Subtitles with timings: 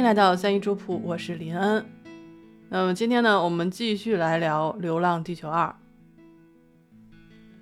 [0.00, 1.84] 欢迎来到三一粥铺，我是林恩。
[2.70, 5.66] 那么今天呢，我们继续来聊《流浪地球二》。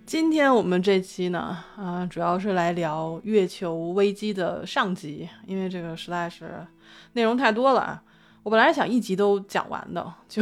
[0.06, 6.64] 今天我们这期呢，啊，主要是来聊月球危机的上集，因为这个实在是
[7.14, 8.04] 内容太多了啊。
[8.45, 10.41] 我本来想一集都讲完的，就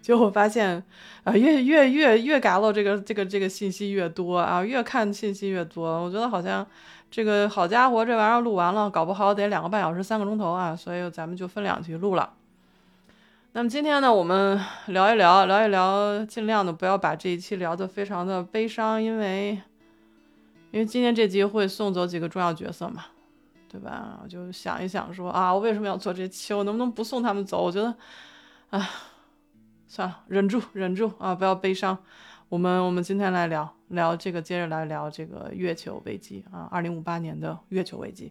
[0.00, 0.80] 结果发现
[1.24, 6.64] 啊，越越越越改了，这个这个这个信息越多啊，越看信息越多，我觉得好像
[7.12, 12.32] 这个好家伙，这玩意儿录完了，搞不好得两个半小时、三个钟头啊，所以咱们就分两集录了。
[13.52, 19.60] 那么今天呢，我们聊一聊，聊一聊，尽量的不要把这一期聊得非常的悲伤，因为
[20.70, 23.04] 因为今天这集会送走几个重要角色嘛，
[23.68, 24.18] 对吧？
[24.22, 26.54] 我就想一想说啊，我为什么要做这期？
[26.54, 27.62] 我能不能不送他们走？
[27.62, 27.94] 我觉得，
[28.70, 28.88] 啊，
[29.86, 31.98] 算了，忍住，忍住啊，不要悲伤。
[32.52, 38.30] 我们我们今天来聊聊这个，接着来聊这个月球危机啊，二零五八年的月球危机。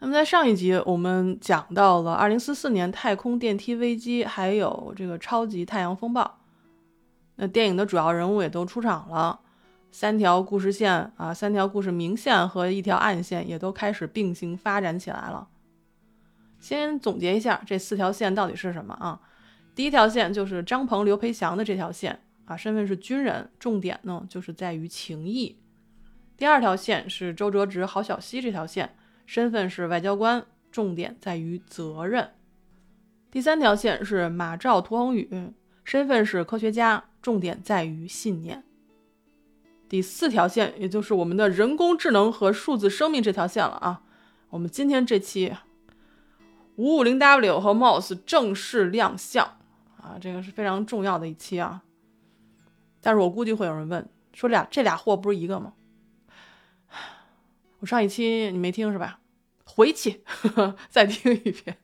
[0.00, 6.38] 那么在上一集我们讲到了二零四四年太空电梯危机，还有这个超级太阳风暴。
[7.36, 9.40] 那电影的主要人物也都出场了，
[9.90, 15.48] 三条故事线啊，三条故事明线和一条暗线也都开始并行发展起来了。
[16.60, 19.18] 先总结一下这四条线到底是什么啊？
[19.74, 25.58] 第一条线就是张鹏、刘培祥的这条线啊，身份是军人，重点呢就是在于情谊。
[26.36, 28.96] 第二条线是周哲直、郝小西这条线。
[29.26, 32.30] 身份是外交官，重点在于责任。
[33.28, 35.28] 第三条线是马兆、涂恒宇，
[35.82, 38.62] 身份是科学家，重点在于信念。
[39.88, 44.02] 第四条线，也就是我们的人工智能和数字生命这条线了啊。
[44.50, 45.52] 我们今天这期
[46.76, 49.58] 五五零 W 和 MOS 正式亮相
[50.00, 51.82] 啊，这个是非常重要的一期啊。
[53.06, 55.74] 但是我估计会有人问，说俩这俩货不是一个吗？
[57.78, 59.20] 我上一期你没听是吧？
[59.64, 60.24] 回去
[60.90, 61.78] 再听一遍。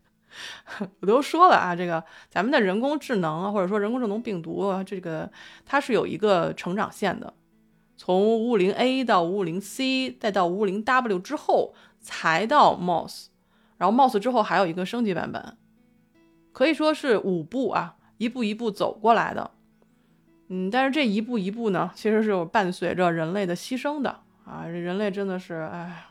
[0.99, 5.31] 我都说了啊，这个咱们的人工智能啊，或者说人工智能病毒啊，这个
[5.65, 7.33] 它是有一个成长线的，
[7.97, 13.27] 从五五零 A 到五五零 C，再到五五零 W 之后才到 MOS，
[13.77, 15.57] 然后 MOS 之后还有一个升级版本，
[16.51, 19.53] 可以说是五步啊，一步一步走过来的。
[20.55, 24.21] 嗯，但是这一步一步呢，其实是有伴随着人类的牺牲的。
[24.45, 26.05] 啊，人类真的是，哎，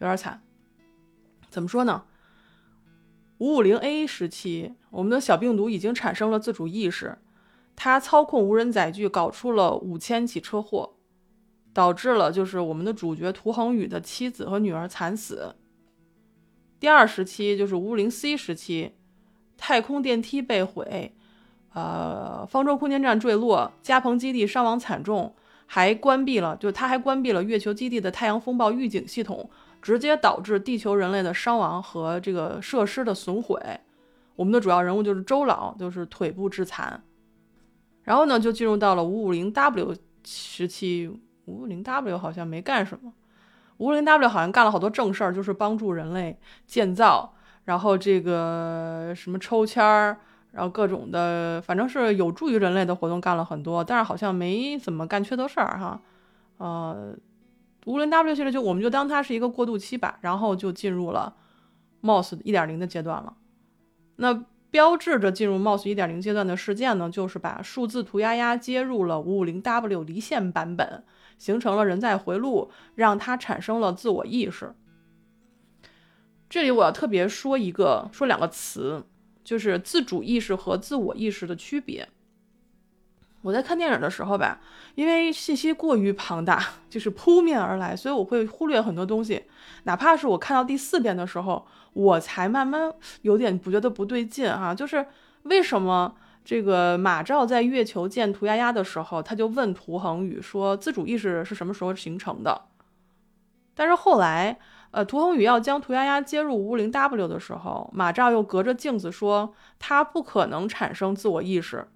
[0.00, 0.42] 有点惨。
[1.48, 2.04] 怎么说呢？
[3.38, 7.16] 五五零 A 时期，我们的小病毒已经产生了自主意识，
[7.74, 10.96] 它操控无人载具，搞出了五千起车祸，
[11.72, 15.54] 导致了就是我们的主角涂恒宇的妻子和女儿惨死。
[16.78, 18.92] 第二时期就是五五零 C 时期，
[19.56, 21.14] 太空电梯被毁，
[21.76, 25.34] 呃，方舟空间站坠落，加蓬基地伤亡惨重。
[25.66, 29.50] 还关闭了，就他还关闭了月球基地的太阳风暴预警系统，
[29.82, 33.60] 直接导致地球人类的伤亡和这个设施的损毁。
[34.36, 37.02] 我们的主要人物就是周老，就是腿部致残。
[38.04, 39.94] 然后呢，就进入到了五五零 W
[40.24, 41.08] 时期。
[41.44, 43.12] 五五零 W 好像没干什么，
[43.76, 47.34] 五五零 W 好像干了好多正事儿，就是帮助人类建造，
[47.64, 50.16] 然后这个什么抽签儿。
[50.56, 56.00] 然后各种的，反正是有助于人类的活动干了很多，但是好像没怎么干缺德事儿哈。
[56.56, 57.14] 呃，
[57.84, 61.36] 无论 W 系列就我们就当它是一个过渡期吧，然后就进入了
[62.00, 63.36] MOS 一点零的阶段了。
[64.16, 71.04] 那标志着进入 MOS 一点零阶段的事件呢，就是把数字涂鸦鸦接入了五五零 W 离线版本，
[71.36, 74.74] 形成了人在回路，让它产生了自我意识。
[76.48, 79.04] 这里我要特别说一个，说两个词。
[79.46, 82.08] 就是自主意识和自我意识的区别。
[83.42, 84.60] 我在看电影的时候吧，
[84.96, 89.44] 因为信息过于庞大，就是扑面而来，所以我会忽略很多东西。
[89.84, 92.92] 哪怕是我看到第四遍的时候，我才慢慢
[93.22, 94.74] 有点不觉得不对劲哈。
[94.74, 95.06] 就是
[95.44, 102.62] 为什么这个马兆在月球见涂鸦鸦的时候，他就问涂恒宇说自主意识是什么时候形成的？
[103.76, 104.58] 但是后来。
[104.96, 111.86] 呃，涂恒宇要将涂丫丫接入五五零 W 的时候，马兆又隔着镜子说他不可能产生自我意识。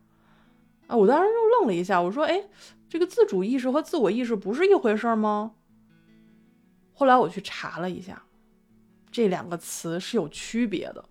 [0.86, 2.44] 啊，我当时就愣了一下，我说：“哎，
[2.90, 5.52] 这个自主意识和自我意识不是一回事吗？”
[6.92, 8.22] 后来我去查了一下，
[9.10, 11.02] 这两个词是有区别的。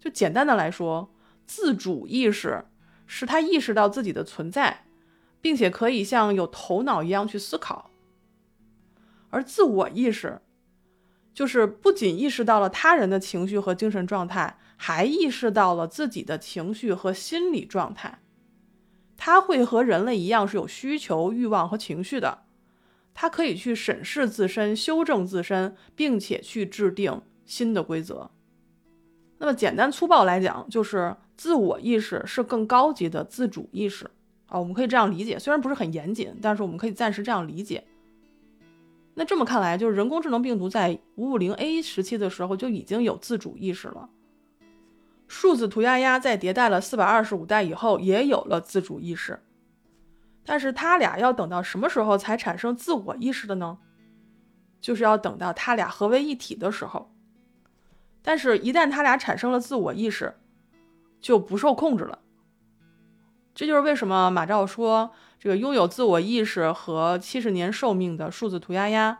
[0.00, 1.14] 就简单的来说，
[1.46, 2.64] 自主意识
[3.06, 4.86] 是他意识到自己的存在，
[5.40, 7.92] 并且可以像有头脑一样去思考，
[9.30, 10.40] 而自我意识。
[11.32, 18.20] 就是不仅意识到了他人的情绪和精神状态，还意识到了自己的情绪和心理状态。
[19.16, 22.42] 他会和人类一样是有需求、欲望和情绪的，
[23.12, 28.30] 它可以去审视自身、修正自身，并且去制定新的规则。
[29.38, 34.10] 那么简单粗暴来讲，就是自我意识是更高级的自主意识
[34.46, 35.38] 啊，我们可以这样理解。
[35.38, 37.84] 虽然不是很严谨，但是我们可以暂时这样理解。
[39.14, 44.08] 那这么看来，就是人工智能病毒在五五零 A 时期的时候就已经有自主意识了。
[45.26, 49.40] 数字涂鸦鸦在迭代了四百二十五代以后，也有了自主意识。
[50.44, 53.78] 但是它俩要等到什么时候才产生自我意识的呢？
[54.80, 57.12] 就是要等到它俩合为一体的时候。
[58.22, 60.34] 但是，一旦它俩产生了自我意识，
[61.20, 62.18] 就不受控制了。
[63.60, 69.18] 这就是为什么马照说，这个拥有自我意识和七十年寿命的数字涂鸦鸦，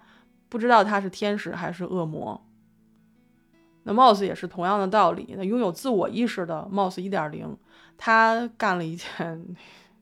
[0.48, 2.42] 不知道他是天使还是恶魔。
[3.82, 5.34] 那 Mouse 也是同样的道理。
[5.36, 7.54] 那拥有自我意识的 Mouse 一点零，
[7.98, 9.54] 他干了一件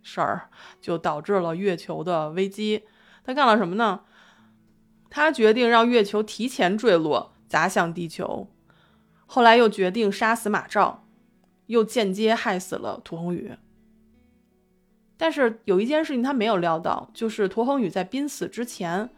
[0.04, 0.48] 事儿，
[0.80, 2.84] 就导致了月球的危机。
[3.24, 4.02] 他干了什么呢？
[5.10, 8.48] 他决定让月球提前坠落，砸向地球。
[9.26, 11.04] 后来又决定杀死马照，
[11.66, 13.56] 又间接害死了涂恒宇。
[15.18, 19.10] 但是有一件事情他没有料到，就是涂恒宇在濒死之前，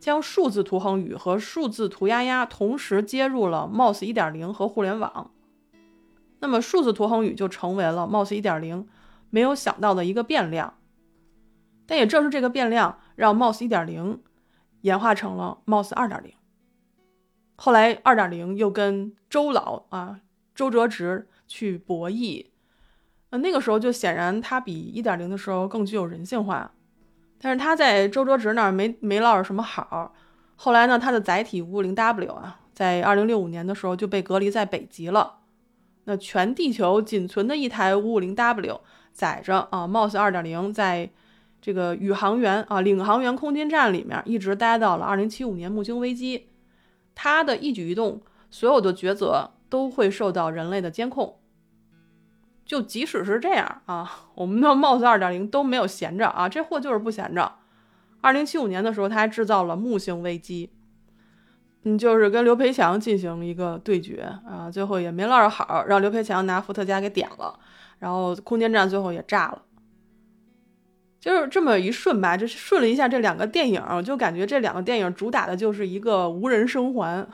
[0.00, 5.30] 将数字涂恒宇和数字涂鸦鸦同时接入了 MOS 1.0和互联网。
[6.40, 8.86] 那么数字涂恒宇就成为了 MOS 1.0
[9.30, 10.74] 没有想到的一个变量。
[11.86, 14.18] 但也正是这个变量，让 MOS 1.0
[14.80, 16.32] 演化成了 MOS 2.0。
[17.56, 20.20] 后来，二点零又跟周老啊
[20.54, 22.46] 周哲直去博弈，
[23.32, 26.70] 呃，那个时候就显然他比一点零的时候更具有人性化，
[27.40, 30.14] 但是他在周哲直那儿没没落着什么好。
[30.56, 35.38] 后来呢，他的载体五五零 W 啊，在二零六五年的时候就被隔离在北极了。
[36.04, 38.80] 那全地球仅存的一台五五零 W
[39.12, 41.08] 载着啊 MOS 二点零，在
[41.62, 46.48] 这个宇航员啊领航员空间站里面一直待到了二零七五年木星危机。
[47.14, 48.20] 他的一举一动，
[48.50, 51.38] 所有的抉择都会受到人类的监控。
[52.72, 57.52] 就即使是这样啊，我们的 MOS 二点零都没有闲着啊，这货就是不闲着。
[58.22, 60.70] 二零七五年的时候，他还制造了木星危机，
[61.82, 67.60] 嗯，就是跟刘培强进行一个对决啊，最后也没落着好，让刘培强拿伏特加给点了，
[67.98, 69.60] 然后空间站最后也炸了。
[71.20, 77.28] 就是这么一顺吧，就是顺了一下这两个电影，就感觉这两个电影主打的就是一个无人生还。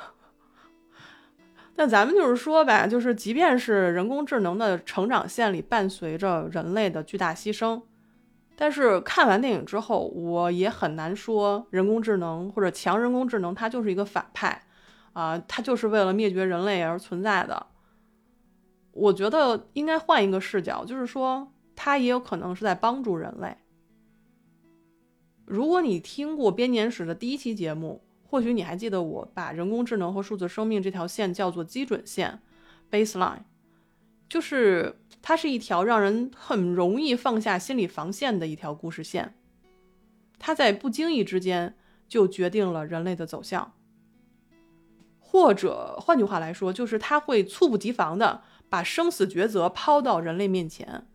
[1.79, 7.81] 那咱们就是说吧，就是即便是人工智能的成长线里伴随着人类的巨大牺牲，
[8.57, 14.61] 但是看完电影之后，我也很难说人工智能或者强人工智能它就是一个反派
[15.13, 17.67] 啊，它就是为了灭绝人类而存在的。
[18.91, 23.57] 我觉得应该换一个视角，就是说它也有可能是在帮助人类。
[25.47, 32.41] 如果你听过编年史的第一期节目，或许你还记得我把人工智能和数字生命这条线叫做基准线
[32.91, 33.41] （baseline），
[34.29, 39.35] 就是它是一条让人很容易放下心理防线的一条故事线。
[40.39, 41.75] 它在不经意之间
[42.07, 43.73] 就决定了人类的走向，
[45.19, 51.07] 或者换句话来说，就是它会猝不及防的把生死抉择抛到人类面前，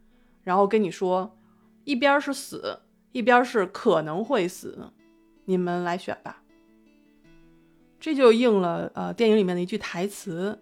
[0.44, 1.38] 然后跟你说，
[1.86, 2.80] 一边是死。
[3.14, 4.92] 一边是可能会死，
[5.46, 6.43] 你们来选吧。
[8.04, 10.62] 这就应了呃电影里面的一句台词，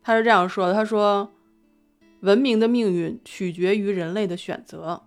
[0.00, 1.30] 他是这样说的：“他说，
[2.20, 5.02] 文明的命运取决于人类的选择。”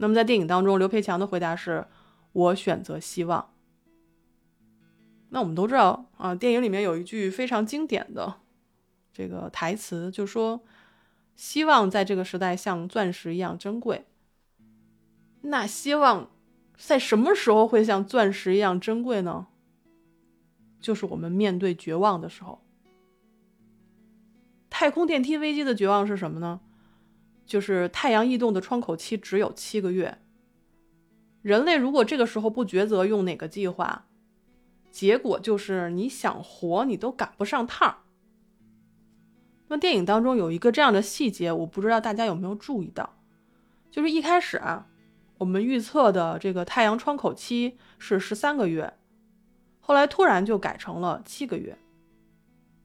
[0.00, 1.86] 那么在电影当中，刘培强的回答是
[2.32, 3.50] ：“我选择希望。”
[5.28, 8.36] 那我们都知道啊，电影里面有一句非常经典的
[9.12, 10.62] 这个台词，就说
[11.36, 14.06] ：“希望在这个时代像钻石一样珍贵。”
[15.44, 16.30] 那希望
[16.78, 19.48] 在什么时候会像钻石一样珍贵呢？
[20.80, 22.62] 就是我们面对绝望的时候。
[24.68, 26.60] 太空电梯危机的绝望是什么呢？
[27.44, 30.18] 就是太阳异动的窗口期只有七个月。
[31.42, 34.06] 人类如果这个时候不抉择用哪个计划，
[34.90, 38.04] 结果就是你想活你都赶不上趟。
[39.68, 43.18] 那电影当中有一个这样的细节，我不知道大家有没有注意到，
[43.90, 44.86] 就是一开始啊。
[45.38, 48.92] 我们预测的这个太阳窗口期是十三个月，
[49.90, 51.76] 后来突然就改成了七个月。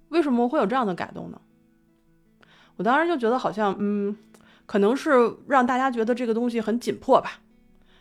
[0.09, 1.39] 为什么会有这样的改动呢？
[2.77, 4.17] 我当时就觉得好像，嗯，
[4.65, 5.11] 可能是
[5.47, 7.41] 让大家觉得这个东西很紧迫吧，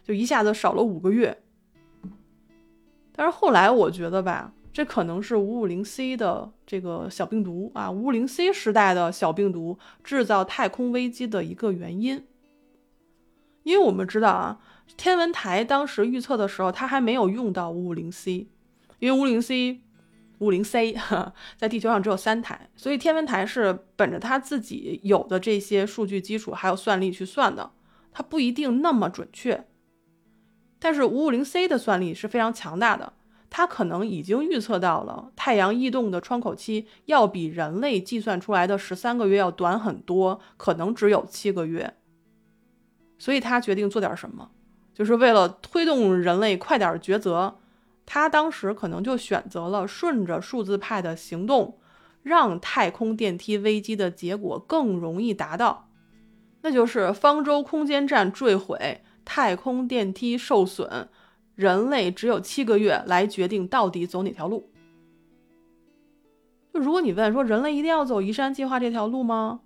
[0.03, 1.37] 就一下子少了五个月。
[3.15, 12.27] 但是后来我觉得吧，这可能是五五零 C 的这个小病毒啊，五五零 C 时代的小病毒制造太空危机的一个原因。
[13.65, 14.61] 因为我们知道啊，
[14.97, 18.47] 天文台当时预测的时候，它还没有用到五五零 C，
[18.99, 19.81] 因为五零 C、
[20.39, 20.97] 五零 C
[21.57, 27.73] 在地球上只有三台，所以天文台是本着它自己有的这些数据基础还有算力去算的，
[28.13, 29.67] 它不一定那么准确。
[30.79, 33.15] 但是五五零 C 的算力是非常强大的，
[33.49, 41.95] 它可能已经预测到了太阳异动的窗口期要比人类计算出来的十三个月要短很多，可能只有七个月。
[43.19, 44.51] 所以他决定做点什么，
[44.93, 47.59] 就是为了推动人类快点抉择。
[48.07, 51.79] 他当时可能就选择了顺着数字派的行动，
[52.23, 55.89] 让太空电梯危机的结果更容易达到，
[56.63, 59.01] 那就是方舟空间站坠毁。
[59.25, 61.09] 太空电梯受损，
[61.55, 64.71] 人类只有七个月来决定到底走哪条路。
[66.75, 69.61] 就如果你问说人类一定要走移山计划这条路吗？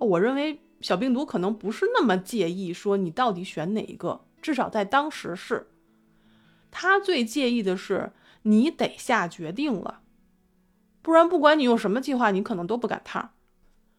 [0.00, 5.68] 我认为小病毒可能不是那么介意说你到底选哪一个，至少在当时是。
[6.76, 8.12] 他最介意的是
[8.42, 10.00] 你得下决定了，
[11.00, 13.30] 不然不管你用什么计划，你可能都不赶趟。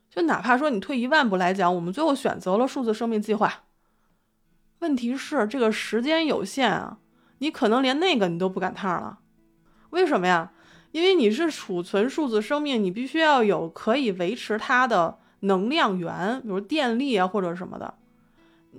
[0.10, 3.64] 就哪怕说你退一万步来讲，我们最后选择了数字生命计划。
[4.80, 6.98] 问题是这个时间有限啊，
[7.38, 9.20] 你可能连那个你都不赶趟了，
[9.92, 10.52] 为什么呀？
[10.92, 17.96] 因为你是储存数字生命，你必须要有可以维持它的能量源，比如电力啊或者什么的，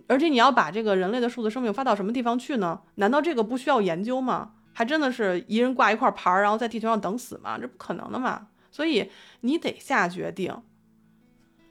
[0.07, 2.81] 而且你要把这个人类的数字生命发到什么地方去呢？
[2.97, 4.53] 难道这个不需要研究吗？
[4.73, 7.59] 还真的是一人挂一块牌，然后在地球上等死吗？
[7.59, 8.49] 这不可能的嘛！
[8.71, 9.11] 所以
[9.41, 10.55] 你得下决定，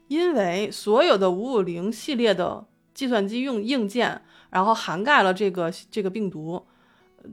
[0.07, 2.67] 因为所有的五五零系列的。
[2.95, 6.65] 计算机用硬件，然后涵盖了这个这个病毒，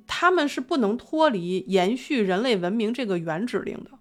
[0.09, 3.93] 他们是不能脱离延续人类文明这个原指令的。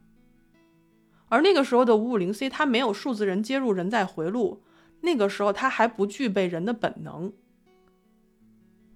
[1.29, 4.63] 而那个时候的五五零 C，它没有数字人接入人在回路，
[5.01, 7.34] 那个时候它还不具备人的本能。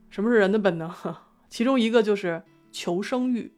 [0.10, 0.92] 什么是人的本能？
[1.50, 3.54] 其中一个就是求生欲。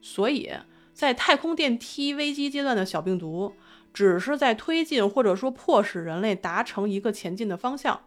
[0.00, 0.50] 所以
[0.92, 3.54] 在太空电梯危机阶段的小病毒。
[3.90, 8.02] 只是在推进或者说迫使人类达成一个前进的方向，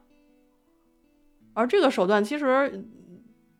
[1.53, 2.85] 而这个手段其实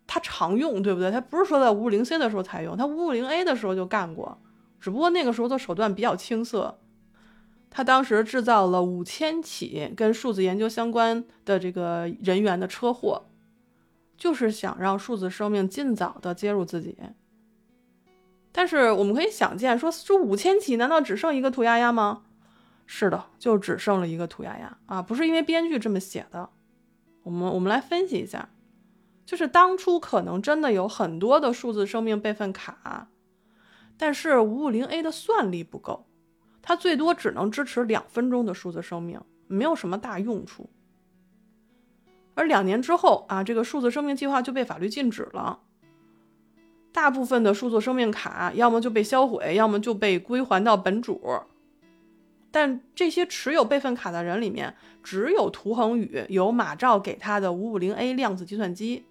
[0.07, 1.11] 它常用，对不对？
[1.11, 4.39] 它不是说在五五零 C 的时候才用，它五五零 A 的时候就干过，
[4.79, 6.79] 只不过那个时候的手段比较青涩。
[7.71, 13.23] 他当时制造了五千起跟数字研究相关的这个人员的车祸，
[14.17, 16.97] 就是想让数字生命尽早的接入自己。
[18.51, 22.23] 但是我们可以想见，说这五千起，难道只剩一个涂鸦鸦吗？
[22.85, 25.01] 是的，就只剩了一个涂鸦鸦啊！
[25.01, 26.49] 不是因为编剧这么写的。
[27.23, 28.49] 我们我们来分析一下，
[29.25, 33.07] 就是当初可能真的有很多的数字生命备份卡，
[33.95, 36.05] 但是五五零 A 的算力不够，
[36.61, 40.69] 它最多只能支持两分钟的数字生命，没有什么大用处。
[42.33, 45.59] 而两年之后啊，这个数字生命计划就被法律禁止了。
[46.93, 51.21] 大部分的数字生命卡要么就被销毁，要么就被归还到本主。
[52.51, 59.05] 但这些持有备份卡的人里面，只有涂恒宇有马照给他的五五零 A 量子计算机，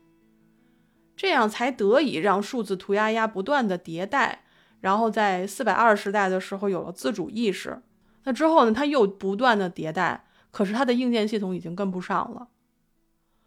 [1.17, 4.45] 这样才得以让数字涂鸦鸦不断的迭代，
[4.81, 7.81] 然后在四百二十代的时候有了自主意识。
[8.25, 12.49] 那之后呢，它又不断的迭代，可是它的硬件系统已经跟不上了。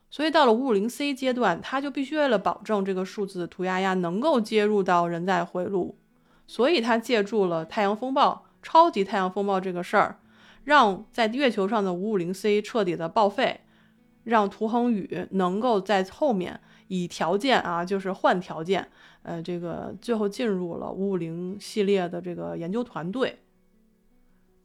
[0.10, 5.98] 所以到了五五零 C 阶段，它就必须为了保证这个数字涂鸦鸦能够接入到人在回路，
[6.46, 10.20] 所以它借助了太阳风暴、超级太阳风暴这个事儿，
[10.64, 13.62] 让在月球上的五五零 C 彻底的报废，
[14.24, 16.60] 让涂恒宇能够在后面
[16.90, 18.90] 以条件啊，就是换条件，
[19.24, 23.40] 呃，这个最后进入了五五零系列的这个研究团队。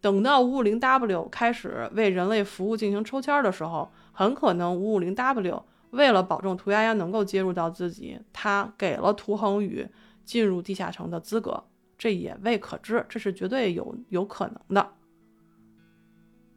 [0.00, 9.88] 等到五五零 W 开始为人类服务进行抽签的时候，很可能五五零 W 为了保证涂鸦鸦能够接入到自己，他给了涂恒宇
[10.24, 11.64] 进入地下城的资格，
[11.96, 14.92] 这也未可知，这是绝对有有可能的。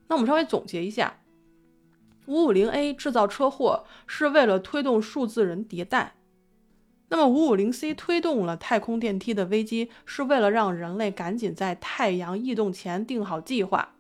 [0.08, 1.20] 那我们稍微总结一下，
[2.27, 6.15] 五五零 A 制造车祸是为了推动数字人迭代。
[7.13, 13.96] 那么，五五零 C 推动了太空电梯的危机，是为了让人类赶紧在太阳异动前定好计划。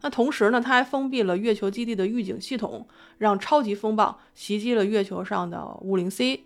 [0.00, 6.42] 那同时呢，它还封闭了月球基地的预警系统，让超级风暴袭击了月球上的五五零 C，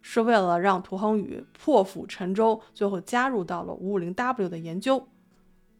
[0.00, 5.06] 是为了让涂恒宇破釜沉舟，最后加入到了五五零 W 的研究。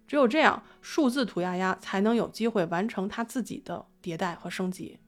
[0.06, 4.98] 只有这样，数字涂鸦鸦才能有机会完成它自己的迭代和升级。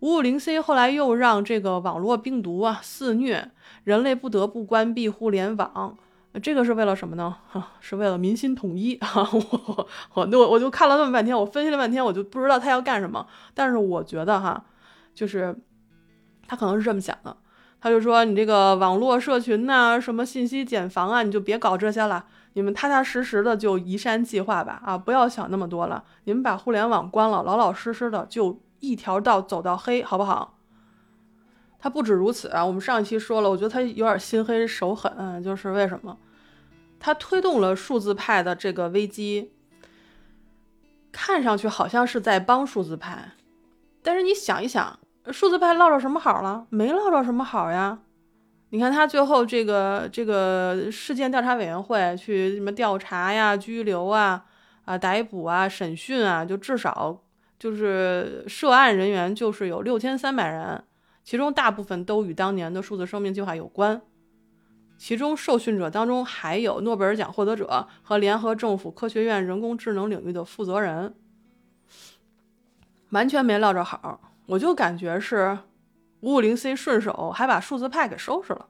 [0.00, 3.50] 五五零 C 后来又让这个网络病毒啊肆虐，
[3.84, 5.96] 人类不得不关闭互联网，
[6.42, 7.36] 这个是为了什么呢？
[7.80, 9.28] 是为了民心统一 啊！
[9.32, 9.78] 我
[10.14, 13.26] 我我我就看了那么半天，我分析了半天，我就不知道他要干什么。
[13.52, 14.64] 但是我觉得哈，
[15.14, 15.54] 就是
[16.46, 17.36] 他可能是这么想的，
[17.80, 30.58] 他就说你这个网络社群呐，什么信息茧房啊，你就别搞这些了，你们踏踏实实的就移山计划吧啊，不要想那么多了，你们把互联网关了，老老实实的就一条道走到黑，好不好？
[31.78, 32.64] 他不止如此啊！
[32.66, 36.18] 我们上一期说了，我觉得他有点心黑手狠，就是为什么？
[36.98, 39.52] 他推动了数字派的这个危机，
[41.10, 43.32] 看上去好像是在帮数字派，
[44.02, 44.98] 但是你想一想，
[45.32, 46.66] 数字派落着什么好了？
[46.68, 48.00] 没落着什么好呀！
[48.72, 54.44] 你看他最后这个这个事件调查委员会去什么调查呀、拘留啊、
[54.84, 57.22] 啊逮捕啊、审讯啊，就至少
[57.60, 60.82] 就是涉案人员就是有六千三百人。
[61.22, 64.00] 其中大部分都与当年的数字生命计划有关，
[64.98, 71.14] 其中受训者当中还有诺贝尔奖获得者和联合政府科学院人工智能领域的负责人，
[73.10, 74.32] 完全没落着好。
[74.46, 75.58] 我就感觉是
[76.20, 78.66] 五五零 C 顺手还把数字派给收拾了。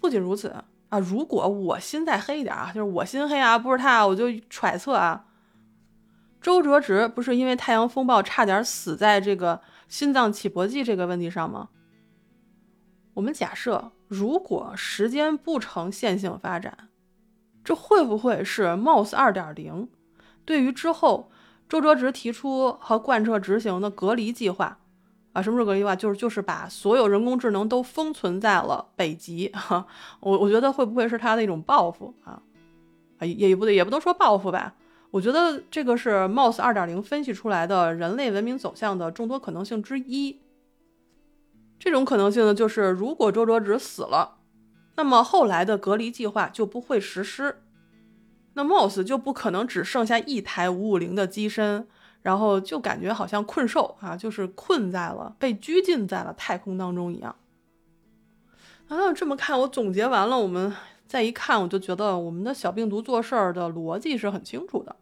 [0.00, 0.48] 不仅如此
[0.88, 5.26] 啊，如果我心再黑一点啊，就是我心黑啊，不是他，我就揣测啊，
[6.44, 9.62] 周哲直不是因为太阳风暴差点死在这个。
[9.86, 11.68] 心脏起搏器这个问题上吗？
[13.12, 16.88] 我们假设，如果时间不成线性发展，
[17.62, 19.88] 这会不会是 MOS 二点零
[20.44, 21.30] 对于之后
[21.68, 24.78] 周哲直提出和贯彻执行的隔离计划
[25.32, 25.40] 啊？
[25.40, 25.94] 什么是隔离计划？
[25.94, 29.48] 就是就是把所有人工智能都封存在了北极。
[29.50, 29.86] 哈，
[30.20, 32.42] 我我觉得会不会是他的一种报复啊？
[33.18, 34.74] 啊，也也不对，也不能说报复吧。
[35.14, 40.40] 我觉得这个是 MOS 二点零分析出来的人类文明走向的众多可能性之一。
[41.78, 44.38] 这种可能性呢，就是如果周哲直死了，
[44.96, 47.62] 那么后来的隔离计划就不会实施，
[48.54, 51.86] 那 MOS 就不可能只剩下一台五五零的机身，
[52.22, 57.36] 然后就感觉好像困兽啊，就是困在了、被拘禁在了太空当中一样。
[58.88, 60.74] 啊，这么看，我总结完了，我们
[61.06, 64.96] 再一看，我就觉得我们的小病毒做事儿的逻辑是很清楚的。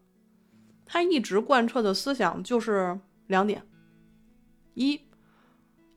[0.93, 3.63] 他一直贯彻的思想就是两点：
[4.75, 5.01] 一，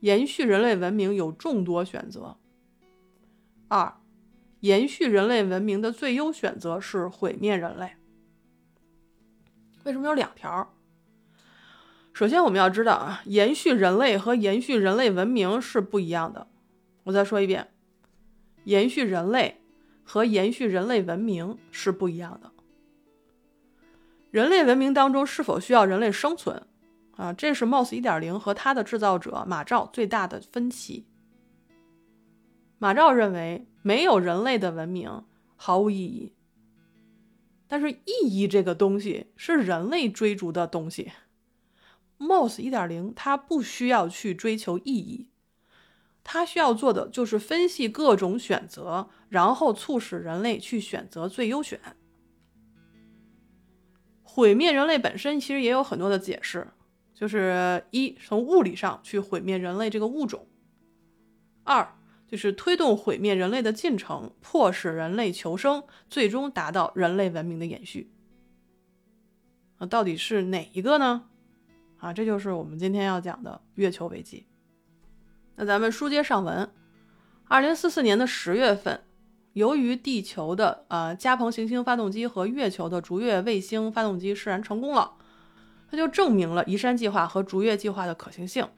[0.00, 2.38] 延续人类文明有众多选择；
[3.68, 3.92] 二，
[4.60, 7.90] 延续人类文明的最优选择是毁灭人类。
[9.84, 10.74] 为什么有两条？
[12.14, 16.46] 首先，我们要知道啊，延续人类和延续人类文明是不一样的。
[17.04, 17.68] 我再说一遍，
[18.64, 19.60] 延续人类
[20.02, 22.50] 和延续人类文明是不一样的。
[24.30, 26.66] 人类文明当中是否需要人类生存？
[27.12, 31.06] 啊，这是 MOS 1.0和它的制造者马兆最大的分歧。
[32.78, 35.24] 马兆认为没有人类的文明
[35.56, 36.34] 毫无意义，
[37.66, 41.12] 但是意义这个东西是人类追逐的东西。
[42.18, 45.30] MOS 1.0它不需要去追求意义，
[46.22, 51.80] 它需要做的就是分析各种选择，然后促使人类去选择最优选。
[54.36, 56.68] 毁灭人类本身其实也有很多的解释，
[57.14, 60.46] 就是一从物理上去毁灭人类这个物种，
[61.64, 61.96] 二
[62.28, 68.12] 就是推动毁灭人类的进程，迫使人类求生，最终达到人类文明的延续。
[69.78, 71.24] 那到底是哪一个呢？
[71.96, 74.44] 啊，这就是我们今天要讲的月球危机。
[75.54, 76.70] 那咱们书接上文，
[77.48, 79.05] 二零四四年的十月份。
[79.56, 85.12] 由于地球的呃加蓬行星发动机和月球的逐月卫星发动机试燃成功了，
[85.90, 88.68] 它就证明了移山计划和逐月计划的可行性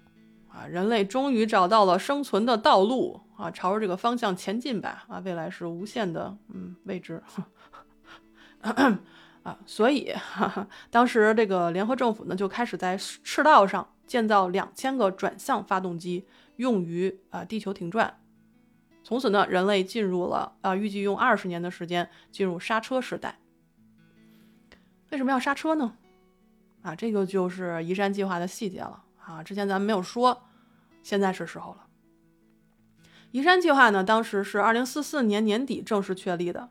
[0.47, 0.67] 啊！
[0.69, 5.19] 人类终于找到了生存的道路啊，朝着这个方向前进吧啊！
[5.25, 7.21] 未来是无限的，嗯，未知
[8.61, 9.59] 啊！
[9.67, 18.21] 所以哈哈，当时这个联合政府呢就开始在赤道上建造两千个转向发动机，用于啊地球停转。
[19.09, 23.39] 从此呢，人类进入了啊，预计用二十年的时间进入刹车时代。
[25.11, 25.97] 为什么要刹车呢？
[26.83, 29.43] 啊，这个就是移山计划的细节了啊。
[29.43, 30.43] 之前咱们没有说，
[31.03, 31.87] 现在是时候了。
[33.31, 36.69] 移山计划呢，当时是二零四四年年底正式确立的，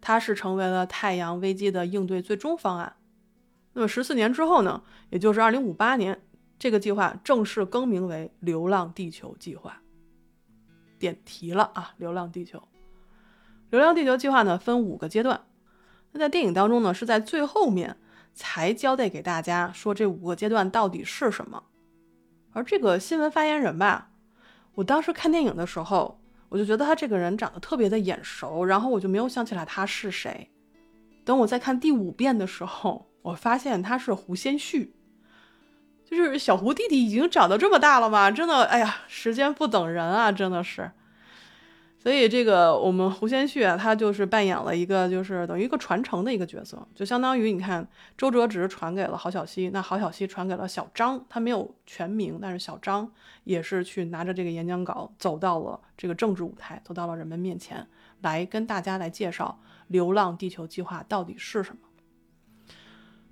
[0.00, 2.96] 它是成为了太阳危机的应对最终方案。
[3.74, 6.20] 那么十四年之后呢，也就是二零五八年，
[6.58, 9.80] 这个计划正式更名为“流浪地球计划”。
[10.98, 11.94] 点题了啊！
[11.98, 12.62] 流浪地球，
[13.70, 15.40] 流浪地球计划呢分五个阶段。
[16.12, 17.96] 那在电影当中呢，是在最后面
[18.34, 21.62] 才交代给大家说这五个阶段到底是什么。
[22.52, 24.10] 而这个新闻发言人吧，
[24.74, 30.50] 我当时看电影的时候，我就觉得他这个人长得特别的眼熟，然后我就没有想起来他是谁。
[31.24, 34.88] 等我再看第五遍的时候，我发现他是胡先煦，
[36.10, 38.30] 就是小胡弟弟已经长到这么大了吗？
[38.30, 40.90] 真的，哎呀，时间不等人啊，真的是。
[42.00, 53.10] 所以这个我们胡先煦啊，他就是扮演了一个就是等于一个传承的一个角色，就相当于你看周哲直传给了郝小西，那郝小西传给了小张，他没有全名，但是小张
[53.42, 57.86] 也是去拿着这个演讲稿走到了这个政治舞台，走到了人们面前，
[58.22, 61.80] 来跟大家来介绍《流浪地球计划》到底是什么。《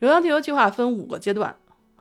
[0.00, 1.56] 流浪地球计划》分五个阶段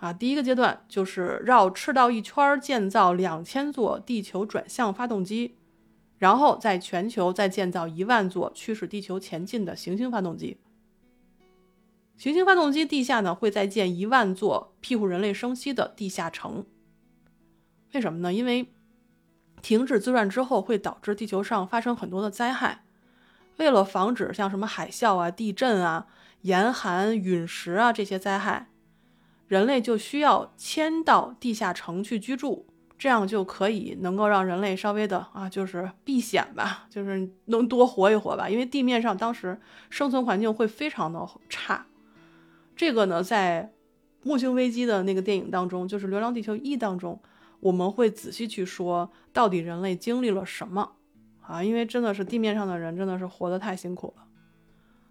[0.06, 5.58] 啊，第一个阶段就是绕赤道一圈建造两千座地球转向发动机。
[6.20, 10.60] 然后在全球再建造一万座驱使地球前进的行星发动机。
[12.18, 16.66] 行星发动机地下呢，会再建一万座庇护人类生息的地下城。
[17.94, 18.32] 为什么呢？
[18.32, 18.72] 因为
[19.64, 22.86] 停止自转之后会导致地球上发生很多的灾害。
[23.58, 26.06] 为了防止像什么海啸啊、地震啊、
[26.42, 28.68] 严寒、陨石啊这些灾害，
[29.48, 32.66] 人类就需要迁到地下城去居住。
[32.98, 38.50] 这样就可以能够让人类稍微的啊，就是避险吧， 就是能多活一活吧。
[38.50, 41.86] 因为地面上当时生存环境会非常的差。
[42.74, 43.74] 这个呢，在
[44.24, 47.22] 木星危机的那个电影当中，就是《流浪地球一》当中，
[47.60, 50.94] 我们会仔细去说到底人类经历了什么
[51.42, 51.62] 啊？
[51.62, 54.24] 因为真的是地面上的人真的是活得太辛苦了。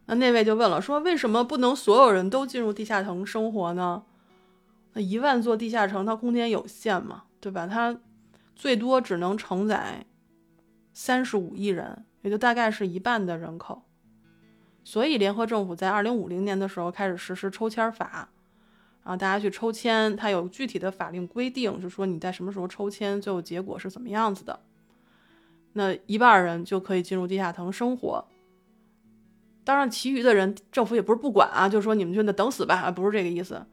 [0.07, 4.05] 那那位就问了，说为什么不能所有人都进入地下城生活呢？
[4.95, 7.25] 那一万座地下城，它空间有限嘛？
[7.41, 7.67] 对吧？
[7.67, 7.99] 它
[8.57, 10.07] 最多只能承载
[10.93, 13.83] 三十五亿人，也就大概是一半的人口。
[14.85, 18.29] 所以，联合政府在二零五零年的时候开始实施抽签法，
[19.03, 24.61] 然后大家去抽签，它有具体的法令规定，就说你在什么时候抽签，最后结果是怎么样子的。
[25.73, 28.25] 那一半人就可以进入地下城生活。
[29.65, 33.67] 当然，其余的人政府也不是不管啊，就是说你们就那等死吧，不是这个意思。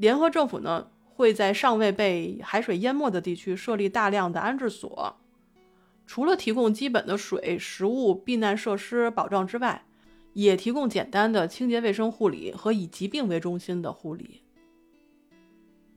[0.00, 0.88] 联合政府呢？
[1.14, 5.18] 会在尚未被海水淹没的地区设立大量的安置所，
[6.06, 9.84] 除了提供基本的水、食物、避难设施保障之外，
[10.32, 14.42] 也提供简单的清洁卫生护理和以疾病为中心的护理。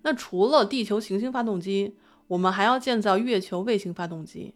[0.02, 1.96] 那除了地球行星发动机，
[2.28, 4.54] 我们还要建造月球卫星发动机。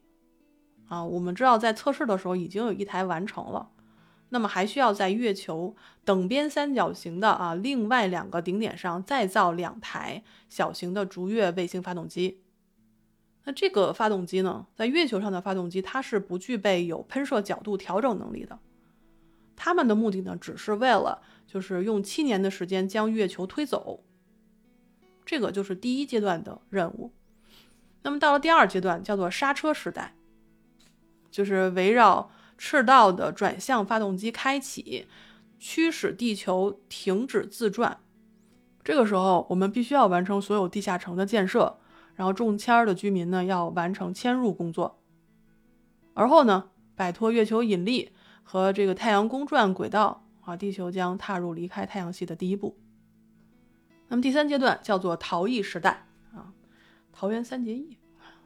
[0.89, 3.69] 啊，我们知道在测试的时候已经有一台完成了。
[4.29, 12.41] 那么还需要在月球等边三角形的啊另外两个顶点上再造两台小型的逐月卫星发动机。
[13.45, 18.59] 那这个发动机呢，在月球上的发动机它是不具备有喷射角度调整能力的。
[19.55, 24.03] 他们的目的呢，只是为了就是用七年的时间将月球推走。
[25.25, 27.13] 这个就是第一阶段的任务。
[28.01, 30.13] 那么到了第二阶段，叫做刹车时代，
[31.31, 32.29] 就是围绕。
[32.57, 35.07] 赤道的转向发动机开启，
[35.59, 37.99] 驱使地球停止自转。
[38.83, 41.77] 这个时候，我们必须要完成所有地下城的建设，
[42.15, 45.01] 然后中签的居民呢要完成迁入工作。
[46.13, 48.11] 而后呢，摆脱月球引力
[48.43, 52.77] 和这个太阳公转轨道啊，地球将踏入离开太阳系的第一步。
[54.07, 56.53] 那么第三阶段叫做逃逸时代啊，
[57.11, 57.97] 桃园三结义，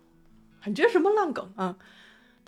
[0.65, 1.78] 你这什么烂梗啊？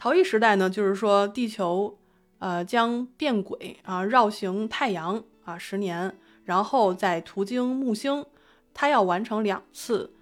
[0.04, 1.98] 逃逸时代呢，就是说地球，
[2.40, 6.14] 呃，将变轨啊，绕行太阳啊十年，
[6.44, 8.26] 然后再途经木星，
[8.74, 10.14] 它要完成两次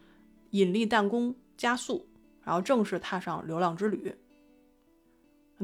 [0.52, 2.08] 引力弹弓加速，
[2.44, 4.16] 然后正式踏上流浪之旅。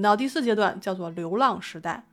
[0.02, 2.08] 到第四阶段叫做流浪时代，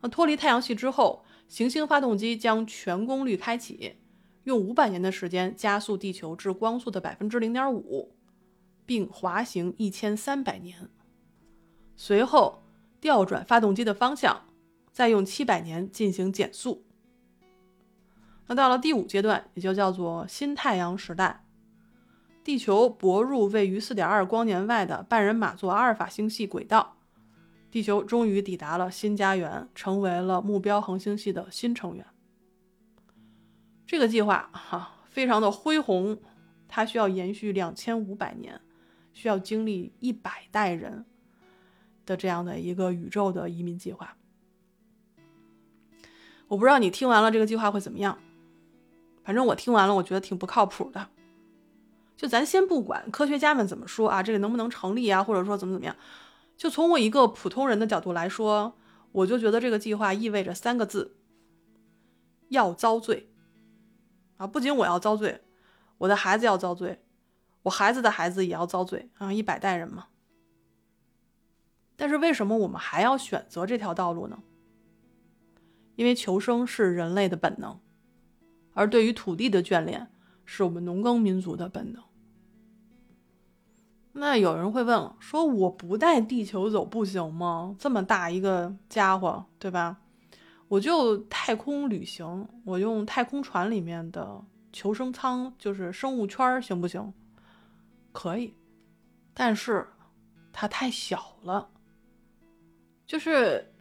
[0.00, 3.96] 那脱离太阳系之后，行星发动机将全功率开启，
[4.44, 8.16] 用五百年的时间加速地球至光速的百分之零点五，
[8.86, 10.88] 并滑行一千三百年。
[11.96, 12.62] 随后
[13.00, 14.42] 调转发动机的方向，
[14.92, 16.84] 再用七百年进行减速。
[18.46, 21.44] 那到了第五阶段，也就叫做新太阳时代，
[22.44, 26.96] 地球泊入位于四点二光年外的半人马座阿尔法星系轨道，
[27.70, 32.06] 地球终于抵达了新家园，成为了目标恒星系的新成员。
[33.86, 36.20] 这个计划哈非常的恢宏，
[36.68, 38.60] 它需要延续两千五百年，
[39.12, 41.04] 需要经历一百代人。
[42.06, 44.16] 的这样的一个宇宙的移民计划，
[46.48, 48.16] 我不知道你听完了这个计划会怎么样。
[49.24, 51.08] 反正我听完了，我觉得挺不靠谱的。
[52.16, 55.94] 就咱先不管科学家们怎么说啊，这个能不能成立啊，或者说怎么怎么样，
[56.56, 58.76] 就从我一个普通人的角度来说，
[59.12, 61.16] 我就觉得这个计划意味着三个字：
[62.48, 63.28] 要遭罪
[64.36, 64.46] 啊！
[64.46, 65.42] 不仅我要遭罪，
[65.98, 67.02] 我的孩子要遭罪，
[67.64, 69.32] 我孩子的孩子也要遭罪啊！
[69.32, 70.06] 一百代人嘛。
[71.96, 74.38] 但是为什么我们还要选择这条道路呢？
[75.96, 77.80] 因为求生是人类的本能，
[78.74, 80.10] 而对于土地的眷恋
[80.44, 82.02] 是我们农耕民族的本能。
[84.12, 87.74] 那有人会问了，说我不带地球走不行吗？
[87.78, 89.98] 这么大一个家伙，对吧？
[90.68, 97.12] 我就太空旅行，我用太空船里面的求生舱，就是生物圈，行不行？
[98.12, 98.54] 可以，
[99.32, 99.86] 但是
[100.52, 101.68] 它太小了，
[103.06, 103.72] 就是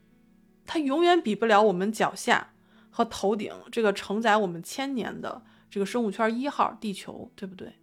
[0.66, 2.54] 它永远比不了我们脚下
[2.90, 7.74] 和头顶这个承载我们千年的这个生物圈一号地球，对不对？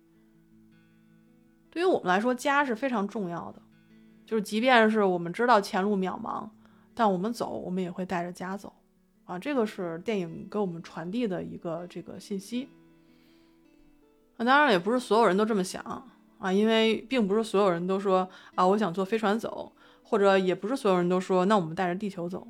[1.70, 3.60] 对于我们来说，家是非常重要的。
[4.24, 6.48] 就是即便是我们知道前路渺茫，
[6.94, 8.72] 但我们走，我们也会带着家走。
[9.24, 12.68] 啊，这个是电影给我们传递的一个这个信息。
[14.36, 15.82] 那当然也不是所有人都这么想
[16.38, 22.48] 啊，因为并不是所有人都说啊，我想坐飞船走，或者也不是所有人都说那我们带着地球走。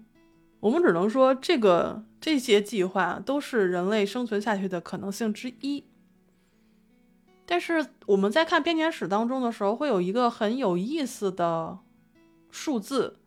[0.61, 5.85] 我们只能说，这个这些计划都是人类生存下去的可能性之一。
[7.45, 11.81] 但是我们在看编年史当中的时候，会有一个很有意思的
[12.51, 13.19] 数字，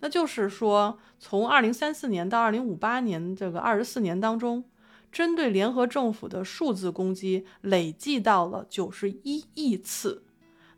[0.00, 4.64] 那就是说，从二零三四年到二零五八年这个二十四年当中，
[5.12, 10.24] 针对联合政府的数字攻击累计到了九十一亿次，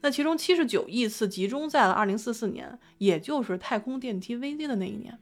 [0.03, 5.19] 那其中七十九亿次集中在了二零四四年，也就是太空电梯危机的那一年。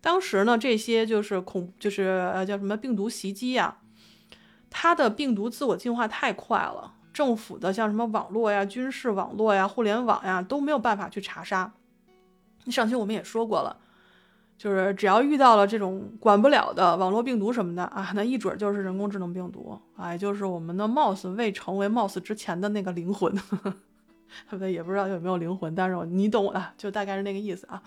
[0.00, 3.78] 当时呢，这些就是恐，就是呃叫什么病毒袭击呀。
[4.68, 11.74] 它的病毒自我进化太快了，政府的像什么网络呀、军事网络呀、互联网呀都没有办法去查杀。
[12.68, 13.80] 上期我们也说过了，
[14.62, 23.72] 就是只要遇到了这种管不了的网络病毒什么的啊，那一准就是人工智能病毒啊，也就是我们的 Mouse 未成为 Mouse 之前的那个灵魂，对
[24.50, 24.72] 不对？
[24.72, 27.82] 也不知道有没有灵魂，但是我你懂的，就大概是那个意思啊。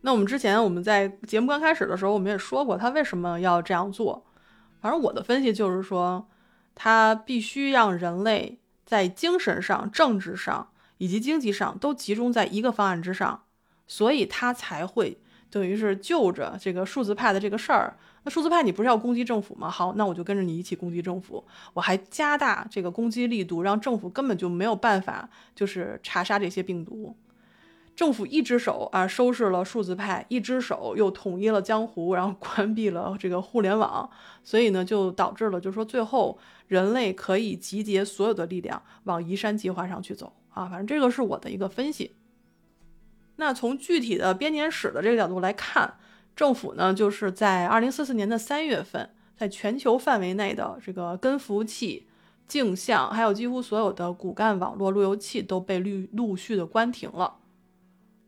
[0.00, 4.26] 那我们之前我们在节目刚开始的时候，我们也说过，他为什么要这样做。
[4.80, 6.26] 反正我的分析就是说，
[6.74, 13.44] 他必须让人类在精神上、政治上以及经济上都集中在一个方案之上，
[13.90, 15.18] 所以他才会
[15.50, 17.96] 等于是就着这个数字派的这个事儿。
[18.22, 19.68] 那数字派你不是要攻击政府吗？
[19.68, 27.16] 好，那我就跟着你一起攻击政府，我还加大这个攻击力度，让政府根本就没有办法就是查杀这些病毒。
[27.96, 34.08] 政府一只手啊收拾了数字派，一只手又统一了江湖，然后关闭了这个互联网，
[34.44, 40.66] 所以呢，就导致了，就是说最后人类可以集结所有的力量往移山计划上去走啊。
[40.66, 42.12] 反正这个是我的一个分析。
[43.40, 45.94] 那从具体的编年史的这个角度来看，
[46.36, 52.06] 政府呢就是在二零四四年的三月份，在全球范围内的这个根服务器、
[52.46, 57.38] 镜像，还有几乎所有的骨干网络路由器都被陆陆续的关停了。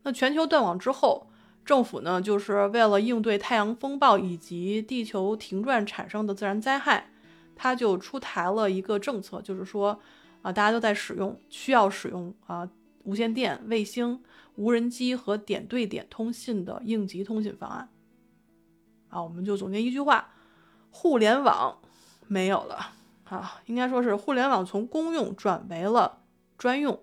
[0.01, 1.27] 那全球断网之后，
[1.63, 7.11] 政府呢，就是为了应对太阳风暴以及地球停转产生的自然灾害，
[7.55, 9.99] 它就出台了一个政策，就是说，
[10.41, 12.67] 啊，大家都在使用，需要使用啊，
[13.03, 14.19] 无线电、卫星、
[14.55, 17.89] 无人机和点对点通信的应急通信方案。
[19.09, 20.29] 啊，我们就总结一句话：
[20.89, 21.79] 互联网
[22.27, 22.93] 没有了
[23.25, 26.23] 啊，应该说是互联网从公用转为了
[26.57, 26.99] 专用。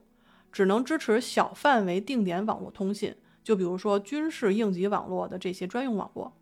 [0.53, 6.37] 只能支持小范围定点网络通信，就比如说军事应急网络的这些专用网络。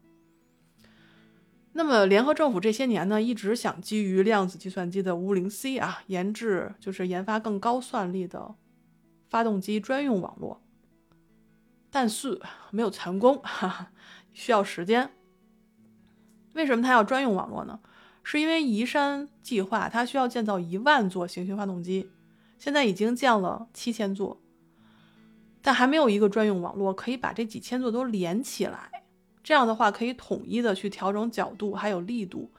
[1.74, 8.54] 那么，联合政府这些年呢，一直想基于量子计算机的五零 C 啊，研制就是研发更高算力的
[9.28, 10.62] 发动机专用网络，
[11.90, 13.90] 但是没有成功，哈哈，
[14.32, 15.10] 需要时间。
[16.54, 17.80] 为什么它要专用网络呢？
[18.22, 22.10] 是因为移山计划它需要建造一万座行星发动机。
[22.58, 24.40] 现在已经建了七千座，
[25.62, 29.04] 但还没有一个专用网络可以把这几千座都连起来。
[29.42, 32.50] 这样的话，可以统一的去调整角度还有力度。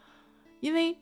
[0.59, 0.97] 因为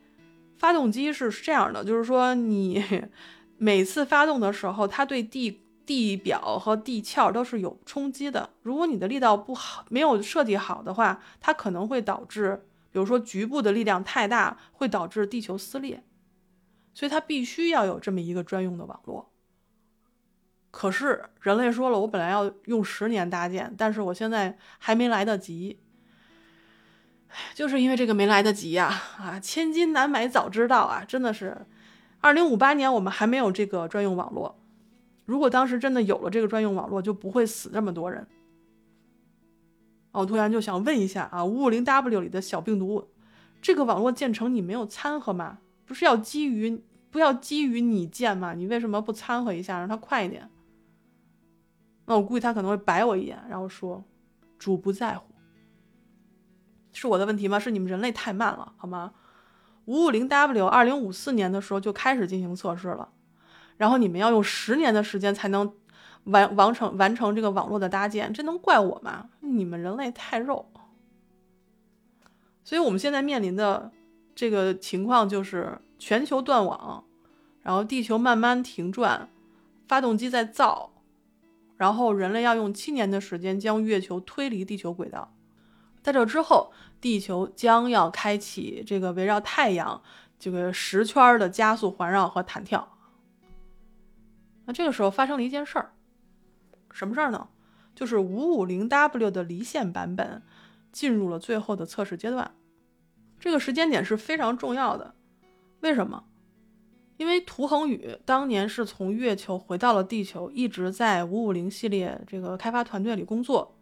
[0.58, 2.84] 发动机是这样的，就是说你
[3.58, 8.52] 每次发动的时候，它对地地表和地壳都是有冲击的。
[8.62, 16.04] 如果你的力道不好，没有设计好的话，它可能会导致，比如说局部的力量太大，会导致地球撕裂。
[16.94, 19.32] 所以它必须要有这么一个专用的网络。
[20.72, 25.80] 可是人类说了，我本来要用十年搭建，但是我现在还没来得及。
[27.54, 28.88] 就是因为这个没来得及呀！
[29.20, 31.04] 啊，千金难买早知道啊！
[31.08, 31.66] 真的是，
[32.20, 34.60] 二零五八年我们还没有这个专用网络。
[35.28, 38.26] 如果当时真的有了这个专用网络，就不会死这么多人。
[40.14, 43.10] 我突然就想问一下啊，五五零 W 里的小病毒，
[43.62, 45.60] 这个网络建成你没有掺和吗？
[45.86, 48.54] 不是要基于不要基于你建吗？
[48.54, 50.50] 你为什么不掺和一下，让它快一点？
[52.06, 54.02] 那我估计他可能会白我一眼，然后说
[54.58, 55.36] ：“主不在乎，
[56.94, 57.60] 是我的问题吗？
[57.60, 59.14] 是你们人类太慢了，好吗？”
[59.86, 63.10] 五五零 W 二零五四年的时候就开始进行测试了，
[63.78, 65.74] 然后你们要用十年的时间才能
[66.26, 69.30] 完完成完成这个网络的搭建，这能怪我吗？
[69.40, 70.70] 你们人类太肉。
[72.64, 73.92] 所以我们现在面临的
[74.36, 77.06] 这个情况就是全球断网，
[77.62, 79.30] 然后地球慢慢停转，
[79.88, 80.92] 发动机在造，
[81.78, 85.34] 然后人类要用七年的时间将月球推离地球轨道，
[86.02, 86.72] 在这之后。
[87.00, 90.02] 地球将要开启这个围绕太阳
[90.40, 92.97] 这个十圈的加速环绕和弹跳。
[94.68, 95.94] 那这个时候发生了一件事儿，
[96.92, 97.48] 什么事儿呢？
[97.96, 100.44] 就是五五零 W 的离线版本
[100.92, 102.54] 进入了最后的测试阶段。
[103.40, 105.16] 这个时间点是非常重要的。
[105.80, 106.26] 为什么？
[107.16, 113.76] 因为涂恒宇当年是从月球回到了地球，一直在五五零系列这个开发团队里工作。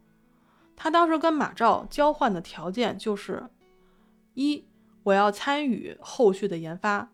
[0.76, 3.50] 他当时跟马兆交换的条件就是：
[4.36, 4.66] 一，
[5.04, 7.10] 我要参与后续的研发；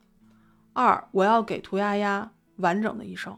[0.74, 3.38] 二，我要给涂鸦鸦完整的一生。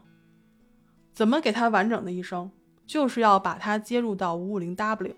[1.14, 2.50] 怎么给他完整的一生？
[2.86, 5.14] 就是要把它接入到五五零 W，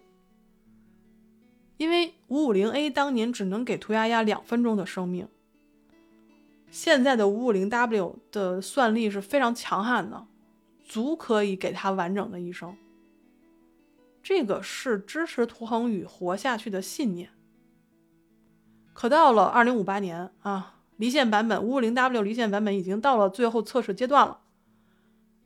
[1.78, 5.26] 因为五五零 A 当年只能给涂鸦鸦两分钟的生命，
[6.70, 10.28] 现在的五五零 W 的算力是非常强悍的，
[10.85, 12.76] 足可以给他完整的一生。
[14.22, 17.30] 这个是支持涂恒宇活下去的信念。
[18.92, 24.40] 可到了二零五八年啊，离线版本五五零 W 离线版本已经到了最后测试阶段了，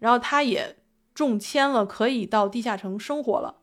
[0.00, 0.82] 然后他也
[1.14, 3.60] 中签了，可以到地下城生活了。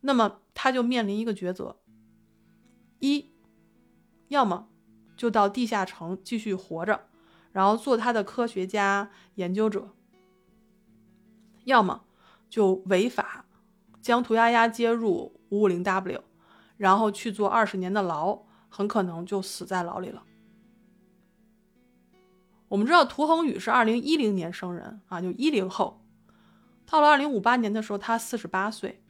[0.00, 1.76] 那么他就面临一个抉择：
[2.98, 3.30] 一，
[4.26, 4.68] 要么
[5.16, 7.06] 就到地下城继续活着，
[7.52, 9.92] 然后做他的科学家研究者；
[11.64, 12.02] 要么
[12.50, 13.44] 就违法。
[14.00, 16.22] 将涂鸦鸦接入五五零 W，
[16.78, 20.22] 然后去做二十年的牢，很可能就死在牢里了。
[22.68, 26.04] 我们知道涂恒宇是二零一零年生人啊，就一零后。
[26.86, 29.02] 到了二零五八年的时候，他四十八岁。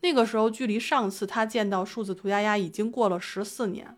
[0.00, 3.96] 那个时候，距离上次他见到数字涂鸦鸦已经过了十四年。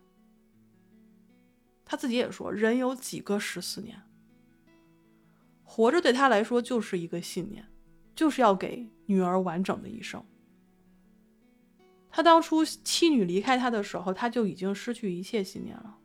[1.84, 4.02] 他自己也说：“人有几个十四年？
[5.62, 7.68] 活着对他来说就是一个信念。”
[8.14, 10.24] 就是要给女儿完整的一生。
[12.08, 15.98] 他当初妻女离开他的时候，他就已经失去一切信念了。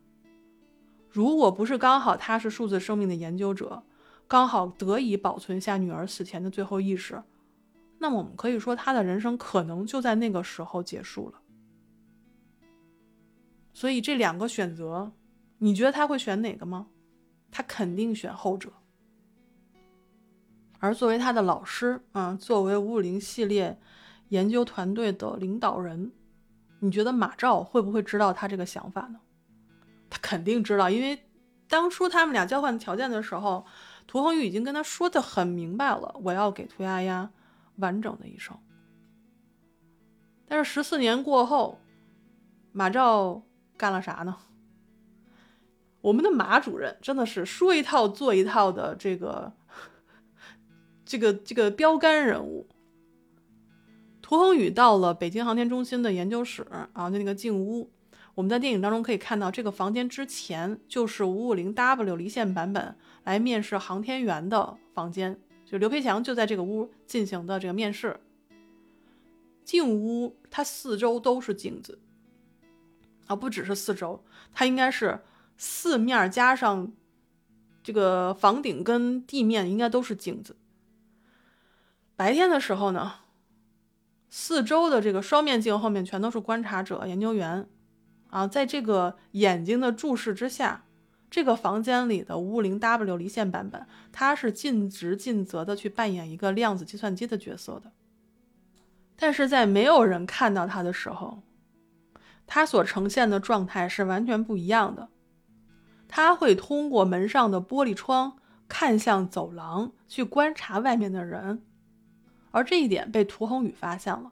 [1.11, 3.83] 如果不是刚好他是数字生命的研究者，
[4.27, 7.23] 刚好得以保存下女儿死前的最后意识，
[7.97, 11.41] 那么我们可以说他的人生可能就在那个时候结束了。
[13.73, 15.11] 所以这两个选择，
[15.57, 16.87] 你觉得他会选哪个吗？
[17.49, 18.71] 他肯定选后者。
[20.77, 23.77] 而作为他的老师啊，作为五五零系列
[24.29, 26.11] 研究团队的领导人，
[26.79, 29.19] 你觉得马兆会不会知道他这个想法呢？
[30.09, 31.25] 他肯定知道，因为
[31.67, 33.65] 当初他们俩交换条件的时候，
[34.07, 37.31] 涂恒宇已经跟他说的很明白了，我要给涂丫丫
[37.75, 38.57] 完整的一生。
[40.47, 41.79] 但是十四年过后，
[42.71, 43.43] 马照
[43.77, 44.37] 干了啥呢？
[46.01, 49.53] 我们的马主任真的是说一套做一套的这个。
[51.05, 52.67] 这个这个标杆人物，
[54.21, 56.61] 涂恒宇到了北京航天中心的研究室
[56.93, 57.91] 啊，就那个静屋。
[58.39, 68.17] 我们在电影当中可以看到，这个房间之前就是五五零 W 离线版本来面试航天员的房间，就刘培强就在这个屋进行的这个面试。
[69.65, 71.99] 镜屋它四周都是镜子
[73.27, 74.23] 啊，不只是四周，
[74.53, 75.19] 它应该是
[75.57, 76.93] 四面加上
[77.83, 80.55] 这个房顶跟地面应该都是镜子。
[82.15, 83.15] 白天的时候呢，
[84.29, 87.67] 四周的这个双面镜后面全都是观察者、研究员，
[88.29, 90.83] 啊，在这个眼睛的注视之下，
[91.29, 97.91] 这个房间里的五五零 W 离线版本，它是尽职尽责的去扮演一个量子计算机的角色的。
[99.15, 101.41] 但是在没有人看到它的时候，
[102.47, 105.09] 它所呈现的状态是完全不一样的。
[106.07, 108.37] 它会通过门上的玻璃窗
[108.67, 111.61] 看向走廊，去观察外面的人。
[112.51, 114.31] 而这一点被涂恒宇发现了。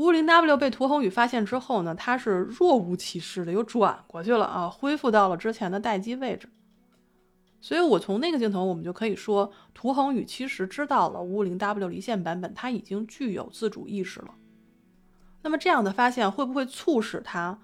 [0.00, 6.48] 五五零 W 被涂恒宇发现之后呢，他是若无其事的又转过去了啊，恢复到了之前的待机位置。
[7.60, 14.34] 所以，我从那个镜头，我们就可以说，涂恒宇其实知道了五五零 W 离线版本，他已经具有自主意识了。
[15.42, 17.58] 那么，这样的发现会不会促使他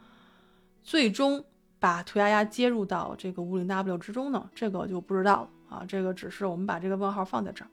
[0.82, 1.43] 最终
[1.78, 4.51] 把涂鸦鸦接入到这个五五零 W 之中呢？
[4.55, 7.70] 这个就不知道了啊，这个只是我们把这个问号放在这儿。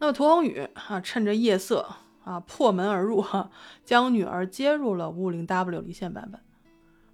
[0.00, 1.88] 那么涂恒宇啊，趁着夜色
[2.24, 3.50] 啊，破门而入，哈，
[3.84, 6.40] 将女儿接入了五五零 W 离线版本。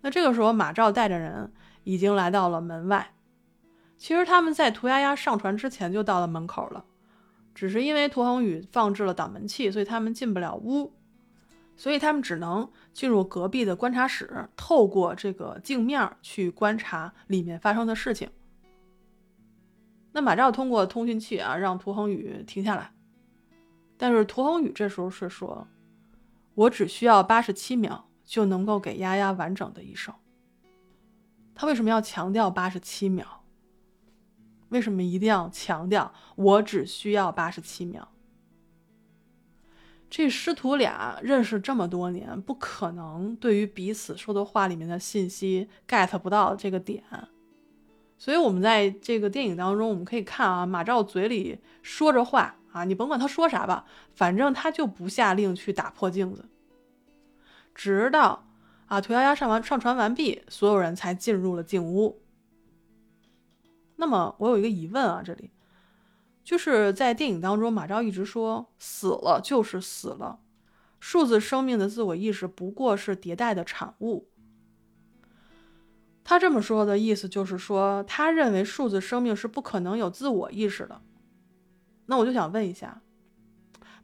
[0.01, 1.53] 那这个时候，马照带着人
[1.85, 3.15] 已经来到了门外。
[3.97, 6.85] 其实他们在涂丫丫上船之前就到了门口了，
[7.53, 10.93] 只是因为涂恒宇放置了挡门器，所以他们进不了屋，
[11.77, 18.31] 所以他们只能进入隔壁的观察室，透过这个镜面去观察里面发生的事情。
[20.13, 22.93] 那马照通过通讯器啊，让涂恒宇停下来。
[23.99, 25.69] 但是涂恒宇这时候是说
[26.55, 30.15] ：“我只需要八十七秒就能够给丫丫完整的一生。”
[31.55, 33.27] 他为什么要强调八十七秒？
[34.69, 38.09] 为什么一定要强调我只需要八十七秒？
[40.09, 47.03] 这师徒俩认识这么多年，不可能对于彼此说的话里面的信息 get 不到这个点。
[48.17, 56.45] 所以，我们在这个电影当中，我们可以看啊，马照嘴里说着话啊，你甭管他说啥吧，反正他就不下令去打破镜子。
[57.75, 58.47] 直到
[58.87, 62.23] 啊，涂丫丫上完上传完毕，所有人才进入了镜屋。
[63.97, 65.51] 那么，我有一个疑问啊，这里
[66.45, 70.39] 就是在电影当中，马昭一直说死了就是死了，
[71.01, 74.29] 数字生命的自我意识不过是迭代的产物。
[76.23, 81.01] 他这么说的意思就是说，他认为数字生命是不可能有自我意识的。
[82.11, 83.03] 那我就想问一下，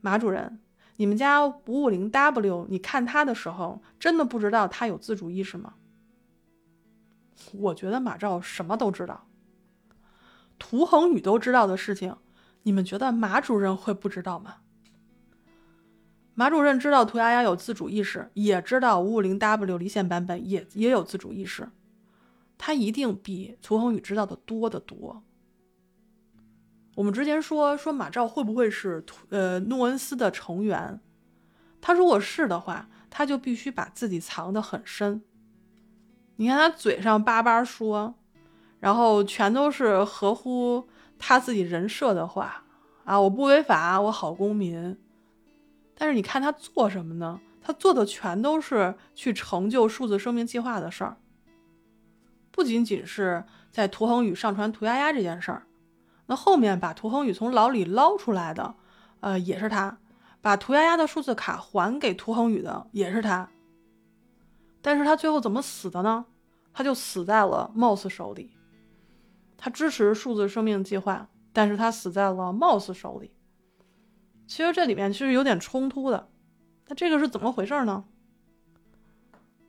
[0.02, 0.60] 马主任，
[0.96, 5.74] 你们家五五零 W，你看他的时候，真的不知道他有自主意识吗？
[7.54, 9.26] 我觉得马照什么都知道，
[10.58, 12.14] 涂恒宇都知道的事情，
[12.64, 14.56] 你们觉得马主任会不知道吗？
[16.34, 21.70] 马主任知道涂丫丫有自主意识，也知道五五零 W 离线版本也也有自主意识。
[22.58, 25.22] 他一定比涂恒宇知道的多得多。
[26.94, 31.00] 我们之前说说马照会不会是呃诺恩斯的成员？
[31.80, 35.22] 他如果是的话，他就必须把自己藏得很深。
[36.36, 38.14] 你看他嘴上叭叭说，
[38.80, 40.88] 然后全都是合乎
[41.18, 42.64] 他自己人设的话
[43.04, 44.96] 啊，我不违法，我好公民。
[45.96, 47.40] 但是你看他做什么呢？
[47.60, 51.16] 他做的全都是去成就数字生命计划的事儿。
[52.50, 55.66] 不仅仅是在涂恒宇上传涂丫丫这件事儿，
[56.26, 58.74] 那后面把涂恒宇从牢里捞出来的，
[59.20, 59.98] 呃，也是他；
[60.40, 63.50] 把涂丫丫的数字卡还给涂恒宇的，也是他。
[64.80, 66.26] 但是他最后怎么死的呢？
[66.72, 68.50] 他就死在了 Moss 手里。
[69.56, 73.32] 他支持数字生命计划，但是他死在了 Moss 手里。
[74.46, 76.28] 其实这里面其实有点冲突的。
[76.88, 78.04] 那这个是怎么回事呢？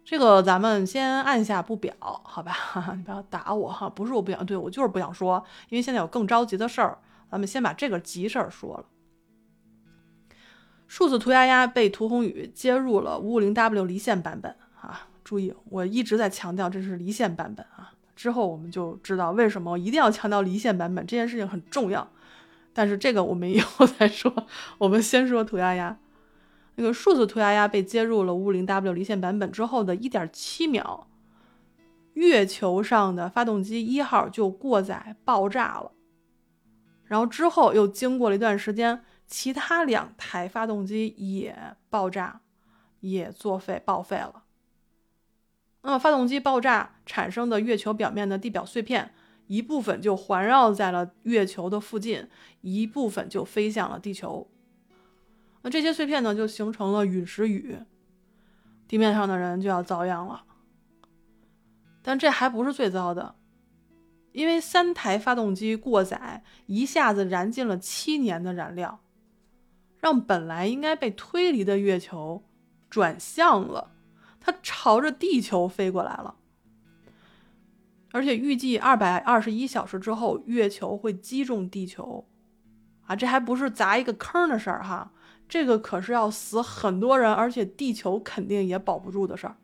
[0.05, 2.51] 这个咱们先按下不表，好吧？
[2.51, 6.99] 哈 哈你不要打我哈，不是我不想，对我就是不想说，因为现在有更着急的事儿。
[7.31, 8.85] 咱们先把这个急事儿说了。
[10.87, 15.07] 数字涂鸦鸦被涂红宇接入了五五零 W 离线版本啊！
[15.23, 17.91] 注意，我一直在强调这是离线版本啊。
[18.15, 22.07] 之后我们就知道为什么一定要强调离线版本这件事情很重要。
[22.71, 24.31] 但是这个我们以后再说，
[24.77, 25.97] 我们先说涂鸦鸦。
[26.75, 31.07] 那个数字涂鸦鸭被接入了五五零 W 离线版本之后的一点七秒，
[32.13, 35.93] 月球上的发动机一号就过载爆炸了。
[37.05, 42.41] 然后之后又经过了一段时间，其他两台发动机也爆炸，
[42.99, 44.43] 也作废报废了。
[45.83, 49.13] 那么发动机爆炸产生的月球表面的地表碎片，
[49.45, 52.27] 一部分就环绕在了月球的附近，
[52.61, 54.49] 一部分就飞向了地球。
[55.65, 57.75] 那这些碎片呢，就形成了陨石雨，
[58.87, 60.45] 地面上的人就要遭殃了。
[62.03, 63.33] 但这还不是最糟的，
[64.31, 68.99] 因为三台发动机过载，一下子燃尽了七年的燃料，
[69.97, 72.43] 让本来应该被推离的月球
[72.87, 73.95] 转向了，
[74.39, 76.35] 它朝着地球飞过来了。
[78.11, 82.27] 而且预计二百二十一小时之后，月球会击中地球，
[83.07, 85.11] 啊，这还不是砸一个坑的事儿哈。
[85.47, 89.55] 这个可是要死很多人，而且地球肯定也保不住的事儿。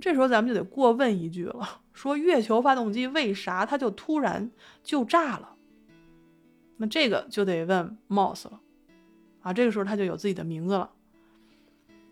[0.00, 4.50] 这时候咱们就得过问一句了：说月球发动机为啥它就突然
[4.82, 5.56] 就炸了？
[6.76, 8.60] 那这个就得问 Moss 了
[9.40, 9.52] 啊！
[9.52, 10.92] 这个时候他就有自己的名字了。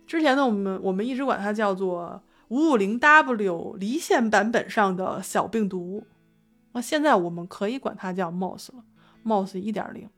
[0.07, 6.05] 之前呢，我们我们一直管它叫做五五零 W 离线版本上的小病毒，
[6.73, 8.85] 那现在我们可以管它叫 Moss 了
[9.25, 10.11] ，Moss 一点零。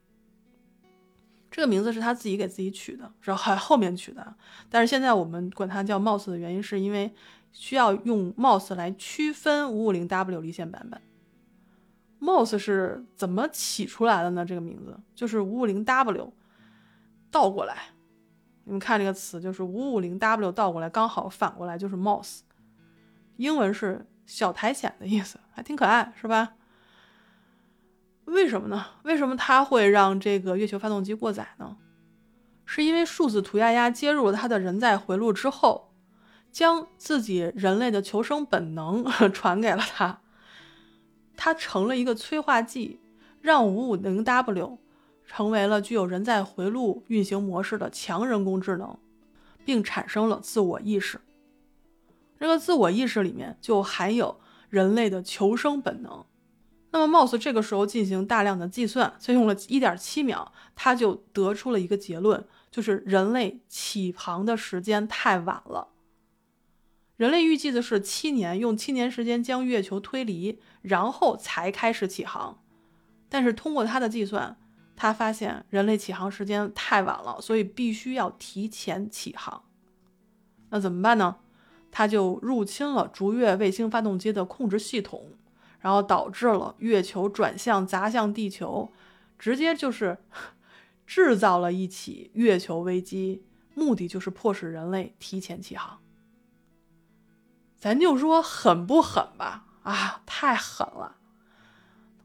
[1.51, 4.35] 这个名字是他自己给自己取的，是后后面取的。
[4.69, 7.13] 但是现在我们管它叫 Mouse 的原因，是因为
[7.53, 11.01] 需要用 Mouse 来区分 550W 离线版本。
[12.21, 14.45] ，Moss 是怎么起出来的呢？
[14.45, 16.33] 这个名字就是五五零 W
[17.31, 17.77] 倒过来，
[18.65, 22.41] 你们看这个词就是五五零 W 倒过来，刚好反过来就是 Moss，
[23.37, 26.57] 英文是小苔藓的意思，还挺可爱，是吧？
[28.29, 28.85] 为什么呢？
[29.05, 31.77] 为什么它会让这个月球发动机过载呢？
[32.67, 35.95] 是因为数字涂鸦鸦接入了它的人在回路之后，
[36.53, 40.21] 将自己人类的求生本能 传给了他，
[41.37, 43.01] 他成了一个催化剂，
[43.41, 44.79] 让五五零 W
[45.25, 48.99] 成为了具有人在回路运行模式的强人工智能，
[49.65, 51.21] 并产生了自我意识。
[52.39, 56.25] 这个自我意识里面就含有人类的求生本能。
[56.91, 65.89] 那么，Moss 这个时候进行大量的计算，才用了一点七秒，他就得出了一个结论，就是人类起航的时间太晚了。
[67.17, 72.63] 人类预计的是七年，用七年时间将月球推离，然后才开始起航。
[73.29, 74.57] 但是通过他的计算，
[74.97, 79.65] 他发现人类起航时间太晚了，所以必须要提前起航。
[80.71, 81.37] 那怎么办呢？
[81.91, 85.33] 他就入侵了逐月卫星发动机的控制系统。
[85.81, 88.93] 然后导致了月球转向砸向地球，
[89.39, 90.19] 直接就是
[91.07, 95.99] 制造了一起月球危机，目的就是迫使人类提前起航。
[97.79, 99.65] 咱就说狠不狠吧？
[99.85, 101.17] 啊，太狠了！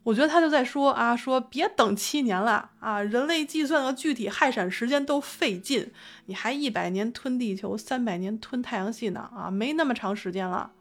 [0.02, 5.94] 我觉得他就在说啊，说别等七年了啊，人类计算的具体氦闪时间都费劲，
[6.26, 10.74] 你还一百年吞地球，三百年吞太阳系呢啊，没那么长时间了。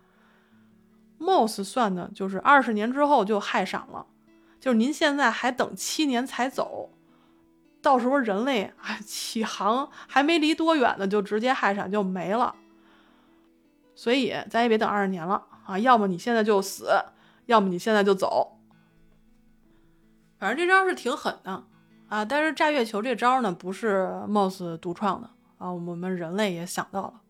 [1.22, 4.06] Moss 算的就是二十年之后就害闪了，
[4.58, 6.90] 就是您现在还等七年才走，
[7.80, 12.56] 到时候人类啊起航还没离多远呢，就直接害闪就没了。
[13.94, 16.90] 所以咱也别等二十年了啊，要么你现在就死，
[17.46, 18.58] 要么你现在就走。
[20.38, 21.64] 反正这招是挺狠的
[22.08, 27.21] 啊，但是炸月球这招呢不是 Moss 独创的啊，我们人类也想到了。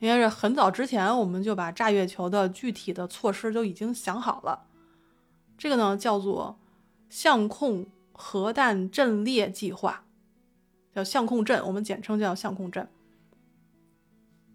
[0.00, 4.66] 应该是很早之前，我们就把炸月球的具体的措施都已经想好了。
[5.56, 6.58] 这个呢叫做
[7.08, 10.04] 相控核弹阵列计划，
[10.94, 12.88] 叫相控阵，我们简称叫相控阵。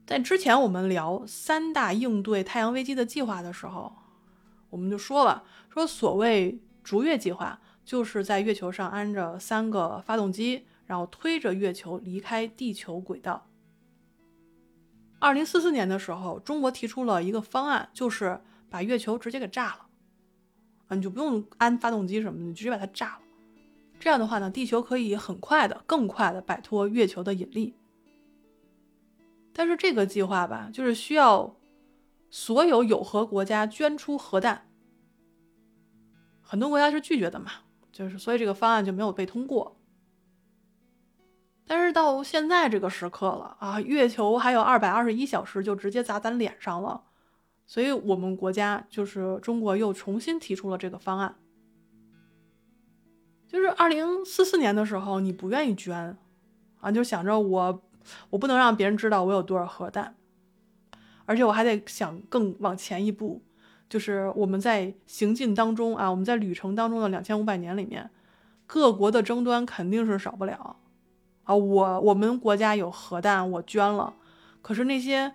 [0.05, 3.93] 在之前我们聊三大应对太阳危机的计划的时候，
[4.69, 13.47] 我们就说了，说所谓逐月计划，就是在月球上安着三个发动机，然后推着月球离开地球轨道。
[15.23, 19.87] 二零四四年的时候，中国提出了一个方案，就是把月球直接给炸了，
[20.89, 23.21] 啊，你就不用安发动机什么的，你直接把它炸了。
[24.01, 27.73] 这样的话呢，地球可以很快的、更快的摆脱月球的引力。
[29.53, 31.55] 但是这个计划吧，就是需要
[32.29, 34.67] 所有有核国家捐出核弹，
[36.41, 37.49] 很多国家是拒绝的嘛，
[37.93, 39.77] 就是所以这个方案就没有被通过。
[41.75, 47.01] 但是到现在这个时刻了啊，月球还有二百二十一小时就直接砸咱脸上了，
[47.65, 51.33] 所以我们国家就是中国又重新提出了这个方案。
[53.47, 56.15] 就是二零四四年的时候，你不愿意捐，
[56.79, 57.81] 啊，就想着我
[58.29, 60.15] 我不能让别人知道我有多少核弹，
[61.25, 63.41] 而且我还得想更往前一步，
[63.89, 68.11] 就是我们在行进当中啊，我们在旅程当中的两千五百年里面，
[68.67, 70.77] 各国的争端肯定是少不了。
[71.43, 74.13] 啊，我我们国家有核弹，我捐了。
[74.61, 75.33] 可是那些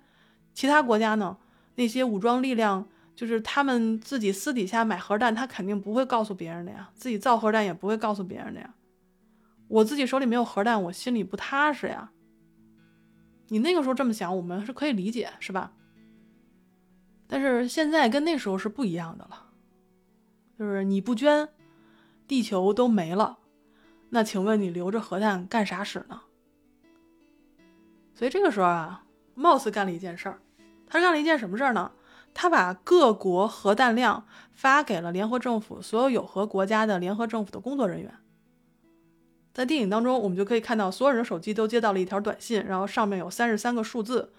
[0.55, 1.37] 其他国家呢？
[1.75, 6.91] 那些武装力量，就是他们自己私底下买核弹，他肯定不会告诉别人的呀。
[6.95, 8.75] 自己造核弹也不会告诉别人的呀。
[9.69, 12.11] 我自己手里没有核弹，我心里不踏实呀。
[13.49, 15.73] 你那个时候这么想，我们是可以理解，是吧？
[17.29, 19.51] 但是现在跟那时候是不一样的了，
[20.59, 21.49] 就是你不捐，
[22.27, 23.38] 地球都没了。
[24.11, 26.23] 那请问你留着核弹干啥使呢？
[28.15, 29.05] 所以这个时候啊
[29.37, 30.41] ，Moss 干了一件事儿，
[30.87, 31.93] 他干了一件什么事儿呢？
[32.35, 38.15] 他把各国核弹量发给了联合政府所有有核国家的联合政府的工作人员。
[39.53, 44.33] 在电影当中，我们就可以看到所有人的手机都接到了一条短信，然后上面有三十三个数字，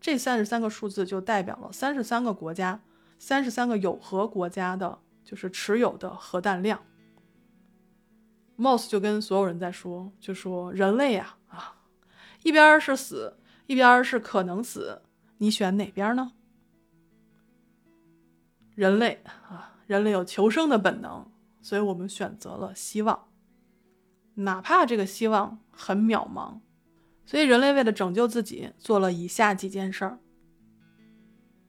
[0.00, 2.80] 这三十三个数字就代表了三十三个国家、
[3.18, 6.82] 三十三个有核国家的，就是持有的核弹量。
[8.60, 11.76] Moss 就跟所有人在说，就说人类呀，啊，
[12.42, 15.00] 一边是死，一边是可能死，
[15.38, 16.32] 你选哪边呢？
[18.74, 21.26] 人类啊，人类有求生的本能，
[21.62, 23.28] 所以我们选择了希望，
[24.34, 26.60] 哪怕这个希望很渺茫。
[27.24, 30.18] 所以人类为了拯救自己，做了以下几件事儿。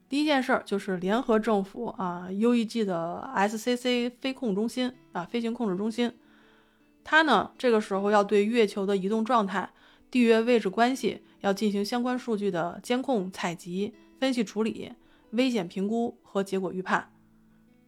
[0.08, 6.12] 第一件事儿就是联合政府啊，UEG 的 SCC 飞控中心啊，飞行控制中心，
[7.04, 9.72] 它呢这个时候要对月球的移动状态、
[10.10, 14.92] 地月位置关系要进行相关数据的监控、采集、分析、处理、
[15.30, 17.12] 危险评估和结果预判，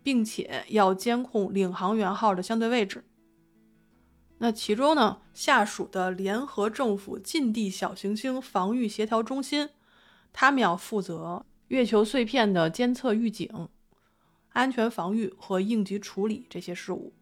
[0.02, 3.04] 并且要监控领航员号的相对位置。
[4.38, 9.70] 那其中呢，下属的联合政府近地小行星防御协调中心，
[10.32, 13.68] 他们要负责月球碎片的监测、预警、
[14.50, 17.12] 安全防御和应急处理这些事务。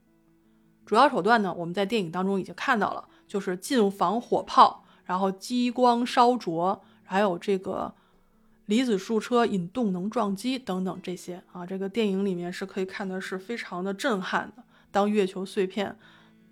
[0.84, 7.94] 主要手段呢，我们在电影当中已经看到了，就是近防火炮，然后激光烧灼，还有这个
[8.66, 11.64] 离子束车引动能撞击等等这些啊。
[11.64, 15.96] 这个电影里面是可以看的是非常的震撼的，当月球碎片。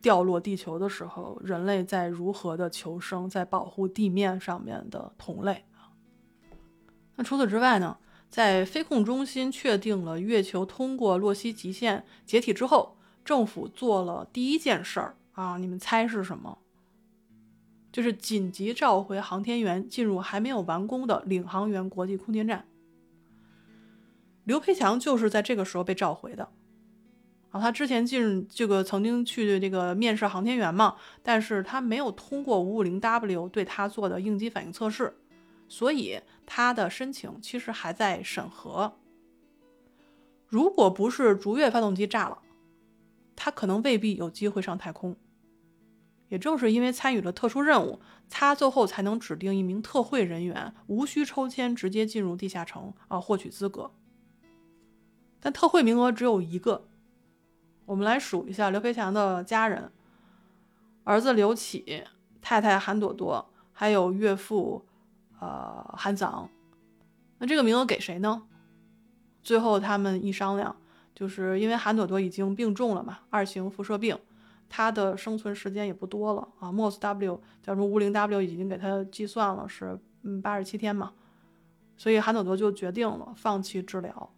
[0.02, 5.92] 掉落地球的时候，人类在如何的求生，在保护地面上面的同类啊？
[7.16, 7.98] 那除此之外呢？
[8.30, 12.96] 在飞控中心确定了月球通过洛希极限解体之后，
[13.30, 15.56] 政府做了第一件事儿啊！
[15.56, 16.58] 你们猜是什么？
[17.92, 22.66] 就是紧急召回航天员进入还没有完工的领航员国际空间站。
[24.42, 26.48] 刘培强就是在这个时候被召回的。
[27.50, 35.16] 啊，他之前进这个曾经去这个面试航天员嘛，但是他没有通过五五零 W 对他做的应激反应测试，
[35.68, 38.92] 所以他的申请其实还在审核。
[40.48, 42.36] 如果不是逐月发动机炸了，
[43.42, 45.16] 他可能未必有机会上太空。
[46.28, 53.92] 也正是因为参与了特殊任务，他最后才能指定一名特惠人员，无需抽签直接进入地下城啊，获取资格。
[55.40, 56.86] 但特惠名额只有一个。
[57.86, 59.90] 我们来数一下刘培强的家人：
[61.04, 62.04] 儿子刘启、
[62.42, 64.84] 太太韩朵朵，还有岳父，
[65.40, 66.50] 呃，韩子昂。
[67.38, 68.42] 那这个名额给谁呢？
[69.42, 70.76] 最后他们一商量，
[71.14, 74.18] 就是因为韩朵朵已经病重了嘛，二型辐射病，
[74.68, 76.72] 她的生存时间也不多了啊。
[76.72, 77.84] MOS W 叫什么？
[77.84, 81.12] 五零 W 已经给他计算了，是嗯八十七天嘛。
[81.96, 84.32] 所以韩朵朵就决定了放弃治疗，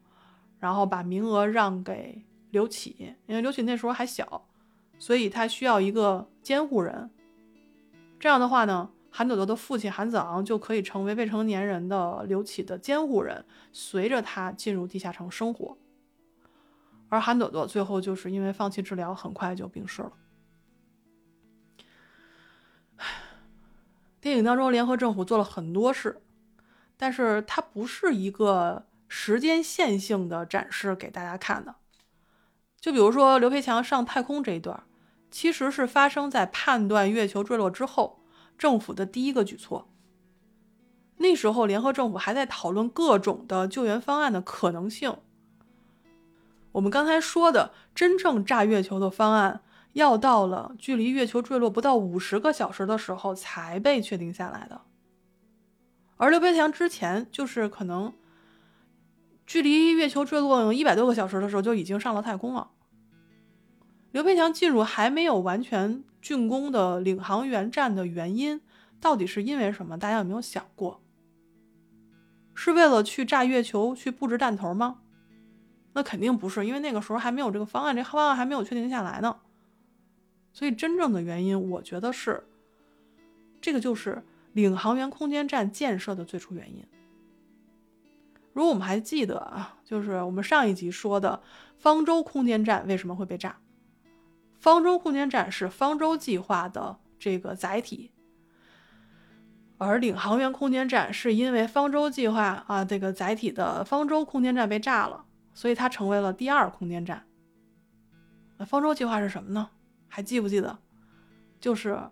[0.59, 2.25] 然后把名额让给。
[2.53, 4.47] 刘启，因为刘启那时候还小，
[4.99, 7.11] 所以他需要一个监护人。
[8.21, 13.43] 这样的话呢，韩朵朵的父亲韩子昂就可以成为未成年人的刘启的监护人，
[13.73, 15.79] 随着他进入地下城生活。
[17.13, 20.13] 而韩朵朵最后就是因为放弃治疗，很快就病逝了。
[24.19, 26.23] 电影当中，联合政府做了很多事，
[26.97, 31.75] 但是它不是一个时间线性的展示给大家看的。
[32.81, 34.85] 就比如说刘培强上太空这一段，
[35.31, 38.25] 其实是发生在判断月球坠落之后，
[38.57, 39.93] 政府的第一个举措。
[41.19, 45.19] 那时候联合政府还在讨论各种的救援方案的可能性。
[46.73, 49.63] 我们刚才说的真正炸月球的方案，
[49.93, 54.83] 要到了距离月球坠落不到五十个小时的时候才被确定下来的。
[56.17, 58.13] 而刘培强之前就是可能。
[59.45, 62.71] 距离月球坠落一百多个小时的时候，就已经上了太空了。
[64.13, 68.63] 刘培强进入还没有完全竣工的领航员站的原因，
[69.01, 69.99] 到底是因为什么？
[69.99, 71.03] 大家有没有想过？
[72.55, 75.01] 是为了去炸月球、去布置弹头吗？
[75.93, 79.37] 那肯定不是，因为那个时候还没有这个方案，这方案还没有确定下来呢。
[80.53, 82.47] 所以真正的原因，我觉得是
[83.61, 84.23] 这个就是
[84.53, 86.87] 领航员空间站建设的最初原因。
[88.53, 91.43] 如果我们还记得啊，就是我们上一集说的
[91.79, 93.57] 方舟空间站为什么会被炸？
[94.59, 98.13] 方舟空间站是方舟计划的这个载体，
[99.79, 105.25] 而领航员空间站是因为方舟计划啊这个载体的方舟空间站被炸了，
[105.55, 107.27] 所以它成为了第二空间站。
[108.57, 109.71] 那方舟计划是什么呢？
[110.09, 110.79] 还记不记得？
[111.61, 112.11] 就是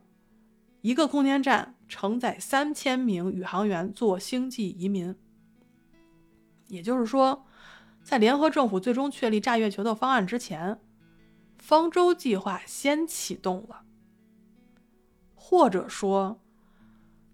[0.80, 5.14] 一个空间站承载三千名宇航员做星际移民。
[6.68, 7.44] 也就是说，
[8.02, 10.80] 在联合政府最终确立炸月球的方案之前，
[11.58, 13.82] 方舟计划先启动了，
[15.34, 16.40] 或者说，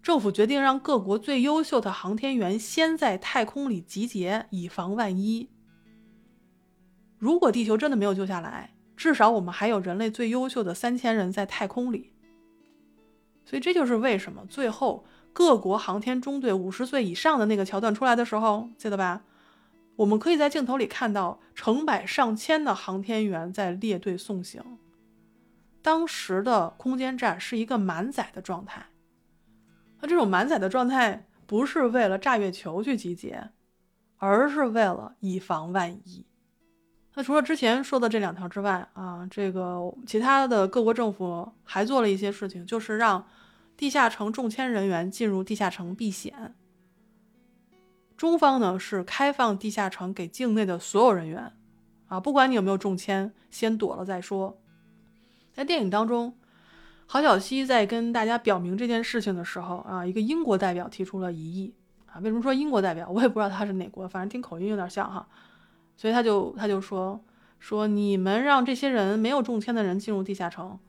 [0.01, 5.49] 政府决定让各国最优秀的航天员先在太空里集结，以防万一。
[7.17, 12.13] 如果地球真的没有救下来，至少我们还有人类最优秀的三千人在太空里。
[13.45, 15.05] 所以这就是为什么最后。
[15.33, 19.21] 各国航天中队五十岁以上的那个桥段出来的时候，记得吧？
[19.97, 24.79] 我们可以在镜头里看到成百上千的航天员在列队送行。
[25.83, 28.87] 当时的空间站是一个满载的状态。
[30.01, 33.51] 那这种满载的状态不是为了炸月球去集结，
[34.17, 36.25] 而是为了以防万一。
[37.17, 43.25] 那除了之前说的这两条之外啊，这个其他的各国政府还做了一些事情，就是让
[43.75, 46.53] 地下城中签人员进入地下城避险。
[48.15, 51.53] 中方呢是开放地下城给境内的所有人员，
[52.07, 54.55] 啊，不管你有没有中签，先躲了再说。
[55.51, 56.37] 在电影当中，
[57.07, 61.73] 郝小西在跟大家表明这件事情的时候啊，一个英国代表提出了疑义
[62.05, 62.19] 啊。
[62.19, 63.09] 为什么说英国代表？
[63.09, 65.27] 我也不知道他是哪国，反正听口音有点像哈。
[65.97, 67.19] 所以他就他就说
[67.59, 70.79] 说你们让这些人没有中签的人进入地下城，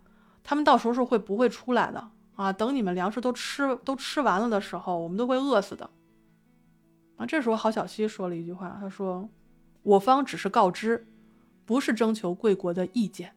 [0.44, 2.52] 他们到时候是会不会出来的啊？
[2.52, 5.90] 等你们粮食都吃都吃完了的时候，我们都会饿死的。
[7.16, 9.28] 啊，这时候郝小西说了一句话，他说
[9.82, 11.09] ：“我方只是告知，
[11.64, 13.34] 不是征求贵国的意见。”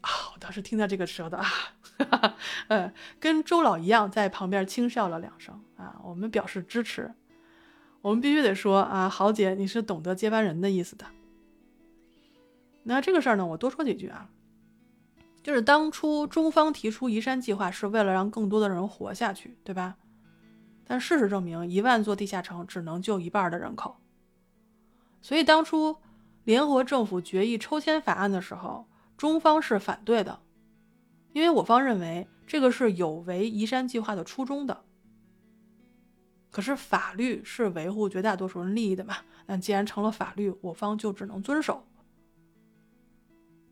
[0.00, 1.46] 啊，我当时听到这个时候的啊，
[2.68, 7.12] 呃， 跟周老一样，在旁边轻笑了两声啊，我们表示支持。
[8.04, 11.06] 我们必须得说啊，豪姐，你是懂得接班人的意思的。
[12.82, 14.28] 那这个事儿呢，我多说几句啊，
[15.42, 19.96] 就是当初中方提出移山计划，是为了让更多的人活下去，对吧？
[20.86, 23.96] 但事实证明，一万座地下城只能救一半的人口。
[25.22, 25.96] 所以当初
[26.44, 28.86] 联合政府决议抽签法案的时候，
[29.16, 30.40] 中方是反对的，
[31.32, 34.83] 因为我方认为这个是有违移山计划的初衷的。
[36.54, 39.16] 可是法律是维护绝大多数人利益的嘛？
[39.46, 41.84] 那既然成了法律，我方就只能遵守。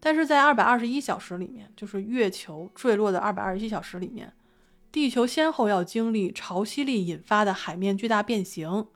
[0.01, 4.33] 但是在二百二十一小时里面，就是月球坠落的二百二十一小时里面。
[4.91, 8.89] 地球先后要经历潮汐力引发的海面巨大变形，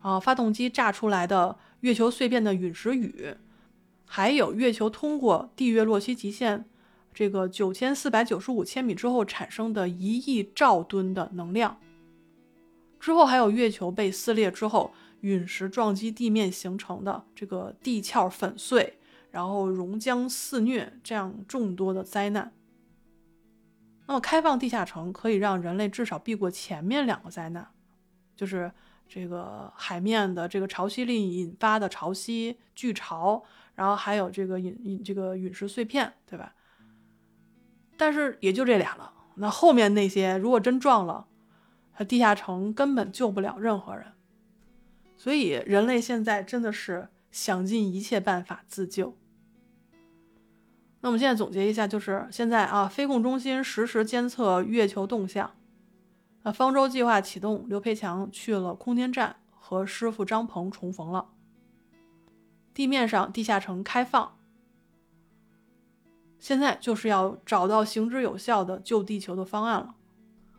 [0.00, 3.36] 啊，发动机炸出来的月球碎片的陨石雨，
[4.06, 6.64] 还有月球通过地月洛希极限
[7.14, 11.78] 这个九千四百九十五千米之后产生的一亿兆吨的能量，
[13.00, 14.92] 之后还有月球被撕裂之后
[15.22, 18.98] 陨石撞击地面形成的这个地壳粉碎，
[19.30, 22.52] 然后熔浆肆虐这样众多的灾难。
[24.06, 27.68] 那么，开放地下城可以让人类至少避过前面两个灾难，
[28.34, 28.70] 就是
[29.08, 33.42] 这个海面的这个潮汐力引发的潮汐巨潮，
[33.74, 36.54] 然后还有这个陨这个陨石碎片，对吧？
[37.96, 39.12] 但是也就这俩了。
[39.36, 41.28] 那后面那些如果真撞了，
[42.04, 44.12] 地下城根本救不了任何人。
[45.16, 49.16] 所以，人类现在真的是想尽一切办法自救。
[51.02, 55.54] 那我们现在总结一下，就是现在啊，飞控中心实时监测月球动向。
[56.42, 61.28] 那方舟计划启动，刘培强去了空间站和师傅张鹏重逢了。
[62.72, 64.38] 地面上地下城开放，
[66.38, 69.96] 现在就是要找到行之有效的救地球的方案了。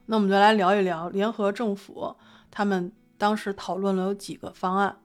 [0.06, 2.16] 那我们就来聊一聊联合政府
[2.50, 5.00] 他们当时讨论了有几个方案。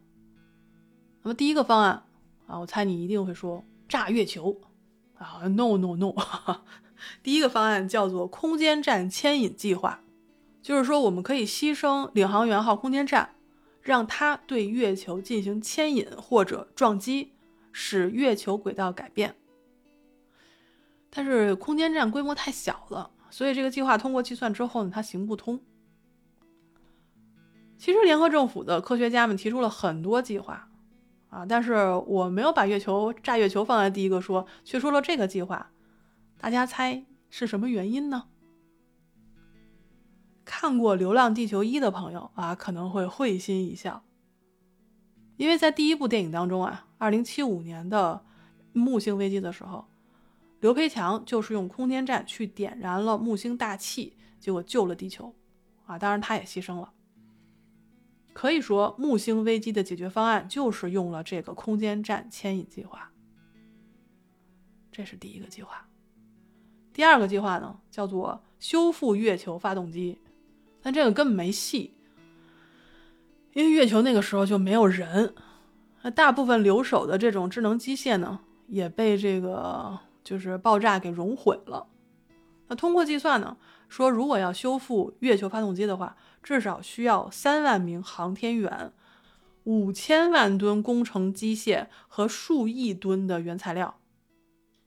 [1.22, 2.02] 那么第一个方案
[2.46, 4.60] 啊，我猜你一定会说炸月球。
[5.18, 6.12] 啊，no no no！
[7.22, 10.02] 第一个方案叫做空间站牵引计划，
[10.60, 13.34] 就是说我们可以牺牲领航员号空间站，
[13.80, 17.32] 让它对月球进行牵引或者撞击，
[17.72, 19.36] 使月球轨道改变。
[21.08, 25.60] 但是空间站规模太小了，所以这个计划通过计算之后呢，它行不通。
[27.76, 30.70] 其实联合政府的科学家们提出了很多计划。
[31.28, 31.44] 啊！
[31.46, 35.70] 但是我没有把月球炸月球放在第一个说，却说了这个计划。
[36.38, 38.28] 大家猜是什么原因呢？
[40.46, 44.02] 看过《流浪地球一》的朋友啊，可能会会心一笑，
[45.36, 48.24] 因为在第一部电影当中啊，二零七五年的
[48.72, 49.86] 木星危机的时候，
[50.66, 55.32] 刘培强就是用空间站去点燃了木星大气，结果救了地球。
[55.84, 56.92] 啊，当然他也牺牲了。
[58.32, 63.12] 可以说，木星危机的解决方案就是用了这个空间站牵引计划。
[64.90, 65.86] 这是第一个计划。
[66.92, 70.18] 第二个计划呢，叫做修复月球发动机，
[70.82, 71.94] 但这个根本没戏，
[73.52, 75.32] 因为月球那个时候就没有人，
[76.02, 81.86] 那大部分留守的这种智能机械呢，也被这个就是爆炸给熔毁了。
[82.66, 83.56] 那通过计算呢，
[83.88, 88.92] 说如果要修复月球发动机的话，至少需要三万名航天员、
[89.62, 94.00] 五千万吨工程机械和数亿吨的原材料，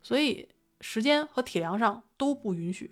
[0.01, 0.49] 所以
[0.81, 2.91] 时间和体量上都不允许。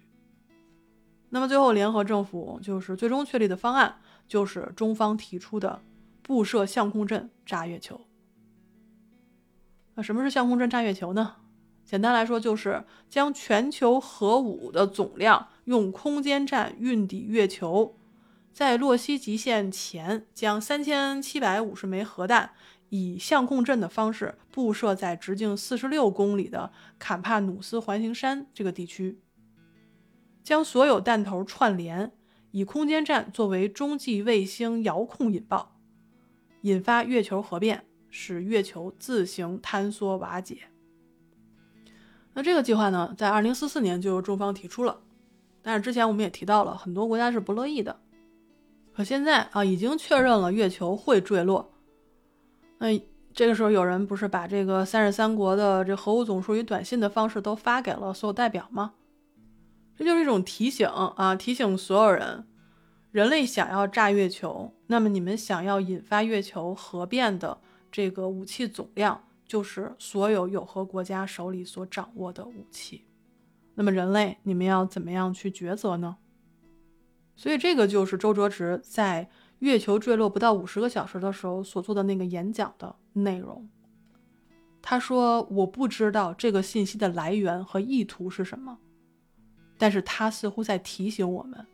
[1.30, 5.82] 那么最后，联合政府就是最终确立的方案，就是中方提出的
[6.22, 8.00] 布设相控阵炸月球。
[9.96, 11.36] 那什么是相控阵炸月球呢？
[11.88, 17.98] 简单来说，就是将全球核武的总量用空间站运抵月球。
[18.52, 22.52] 在洛希极限前将三千七百五十枚核弹
[22.90, 29.22] 以相控阵的方式布设在直径四十六公里的坎帕努斯环形山这个地区，
[30.44, 32.12] 将所有弹头串联，
[32.52, 35.80] 以空间站作为中继卫星遥控引爆，
[36.64, 40.64] 引发月球核变，使月球自行坍缩瓦解。
[42.38, 45.02] 那这个计划呢，在二零四四年就由中方提出了，
[45.64, 48.00] 但是之前我们也提到了，很多国家是不乐意的。
[48.94, 51.74] 可现在啊，已经确认了月球会坠落。
[52.78, 52.90] 那
[53.34, 58.94] 这个时候，有人不是把这个三十三国的这核武总数以短信的方式都发给了所有代表吗？
[59.96, 62.46] 这就是一种提醒啊，提醒所有人：
[63.10, 67.58] 人类想要炸月球，那么你们想要引发月球核变的
[67.92, 73.06] 这个武器总量，就是所有有核国家手里所掌握的武器。
[73.76, 76.18] 那么人类，你们要怎么样去抉择呢？
[77.36, 79.30] 所以，这个就是周哲直在
[79.60, 83.70] 月球坠落不到五十个小时的时候所做的那个演讲的内容。
[84.82, 88.80] 他说：“我不知道这个信息的来源和意图是什么，
[89.78, 91.68] 但是他似乎在提醒我们：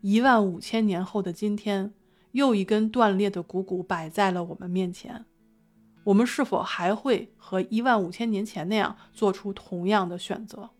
[0.00, 1.94] 一万五千年后的今天，
[2.32, 5.24] 又一根断裂的股骨摆在了我们面前。
[6.06, 10.70] 我们是否还会和一万五千年前那样做出同样的选择？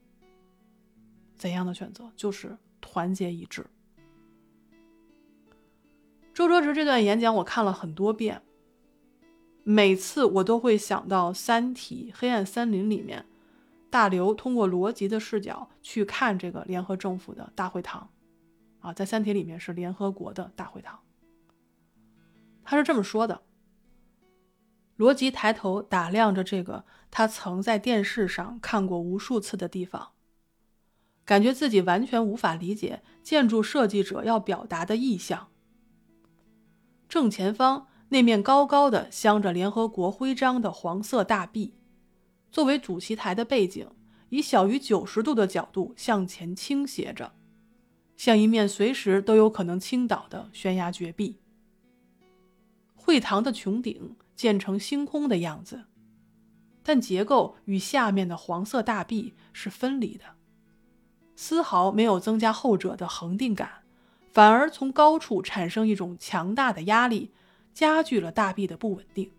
[1.36, 2.12] 怎样的选择？
[2.14, 3.66] 就是团结一致。”
[6.32, 8.40] 周哲直这段演讲我看了很多遍，
[9.64, 13.26] 每次我都会想到《三体：黑暗森林》里面，
[13.90, 18.08] 大刘通过罗辑的视角去看这个联合政府的大会堂，
[18.78, 21.00] 啊，在《三体》里面是联合国的大会堂。
[22.62, 23.42] 他是这么说的：
[24.96, 30.12] 罗辑抬头打量着这个他曾在电视上看过无数次的地方，
[31.24, 35.48] 感觉自己完全无法理解建筑设计者要表达的意象。
[37.08, 41.74] 正前方那面高高的镶着联合国徽章的黄色大壁，
[42.50, 43.88] 作为主席台的背景，
[44.30, 47.32] 以小于九十度的角度向前倾斜着，
[48.16, 51.38] 像一面随时都有可能倾倒的悬崖绝壁。
[52.94, 55.86] 会堂的穹顶建成星空的样子，
[56.82, 60.36] 但结构与下面的黄色大壁是分离的，
[61.34, 63.82] 丝毫没有增加后者的恒定感。
[64.30, 67.32] 反而从高处产生一种强大的压力，
[67.72, 69.30] 加剧了大壁的不稳定。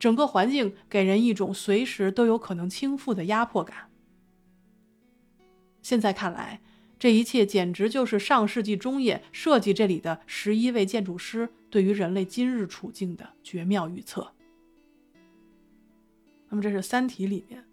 [0.00, 3.88] 整个环境给人一种随时都有可能倾覆的压迫感。
[5.82, 6.60] 现在看来，
[6.98, 14.32] 这一切简直就是上世纪中叶设计这里的十一位建筑师对于人类今日处境的绝妙预测。
[16.48, 17.64] 那么，这是《三体》里面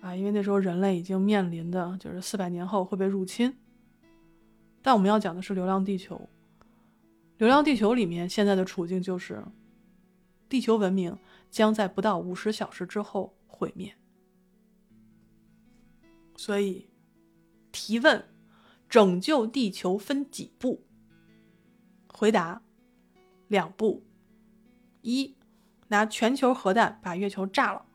[0.00, 3.54] 啊，因为那时候人类已经面临的就是四百年后会被入侵。
[4.80, 6.16] 但我们要讲的是《流浪地球》。
[7.38, 9.44] 《流浪地球》里面现在的处境就是，
[10.48, 11.18] 地球文明
[11.50, 13.94] 将在不到五十小时之后毁灭。
[16.36, 16.88] 所以，
[17.72, 18.24] 提问：
[18.90, 20.84] 拯救地球分几步？
[22.12, 22.60] 回答：
[23.46, 24.04] 两步。
[25.02, 25.36] 一，
[25.88, 27.86] 拿全球核弹把月球炸了；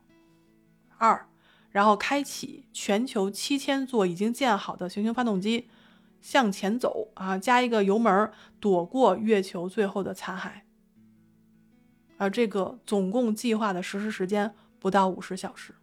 [0.96, 1.28] 二，
[1.70, 5.68] 然后开启全球七千座已经建好的行星发动机。
[6.22, 10.62] 向前走啊，加一个油门，躲过月球最后的残骸。
[12.16, 15.74] 而这个总共计划的实施时间不到五十小时。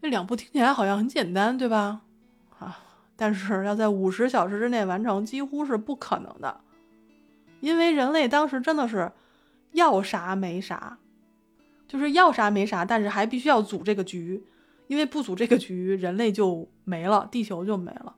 [0.00, 2.05] 这两步听起来好像很简单，对吧？
[3.16, 6.60] 但是要在五十小时之内完成，几乎是不可能的，
[7.60, 9.10] 因为人类当时真的是
[9.72, 10.98] 要啥没啥，
[11.88, 14.46] 就是要啥没啥，但是还必须要组这个局。
[14.88, 18.14] 因为不组这个局，人类就没了，地球就没了。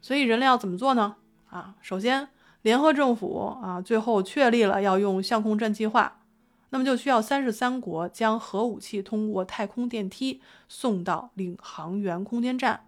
[0.00, 1.16] 所以人类要怎么做呢？
[1.50, 2.28] 啊，首先，
[2.62, 6.22] 联合政府啊，最后确立了要用相控阵计划，
[6.70, 12.86] 那么就需要三十三国将核武器通过太空电梯送到领航员空间站，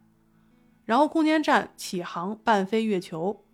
[0.87, 3.45] 然后空间站起航伴飞月球，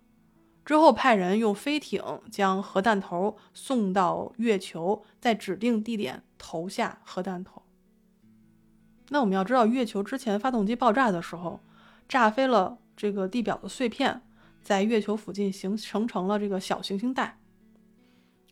[0.63, 7.63] 之后派人用飞艇将核弹头送到月球，在指定地点投下核弹头。
[9.09, 11.59] 那我们要知道，月球之前发动机爆炸的时候，
[12.07, 14.21] 炸飞了这个地表的碎片，
[14.61, 17.39] 在月球附近形成成了这个小行星带。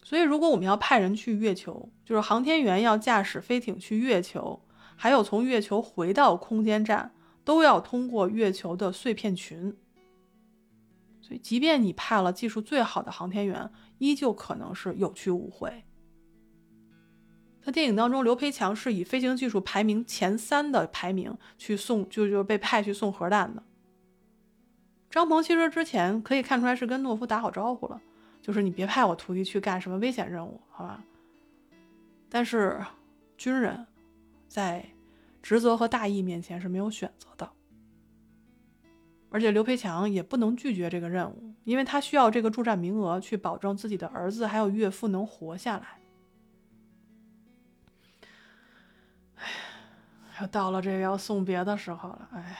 [0.03, 4.61] 所以，如果我们要派人去月球，就是航天员要驾驶飞艇去月球，
[4.95, 7.13] 还有从月球回到空间站，
[7.43, 9.75] 都要通过月球的碎片群。
[11.21, 15.83] 所以，即便你派了技术最好的航天员，依旧可能是有去无回。
[17.61, 23.63] 在电影当中，刘培强是以飞行技术排名前三的排名去送，就就被派去送核弹的。
[25.09, 28.01] 张鹏其实之前可以看出来是跟懦夫打好招呼了，
[28.41, 31.03] 就是你别派我徒弟去干什么危险任务，好吧？
[32.29, 32.83] 但是
[33.37, 33.85] 军人
[34.47, 34.83] 在
[35.41, 37.51] 职责和大义面前是没有选择的，
[39.29, 45.99] 而且刘培强也不能拒绝这个任务，因为他需要这个助战名额去保证自己的儿子还有岳父能活下来。
[49.35, 49.45] 哎，
[50.41, 52.57] 又到了这个要送别的时候了，哎呀。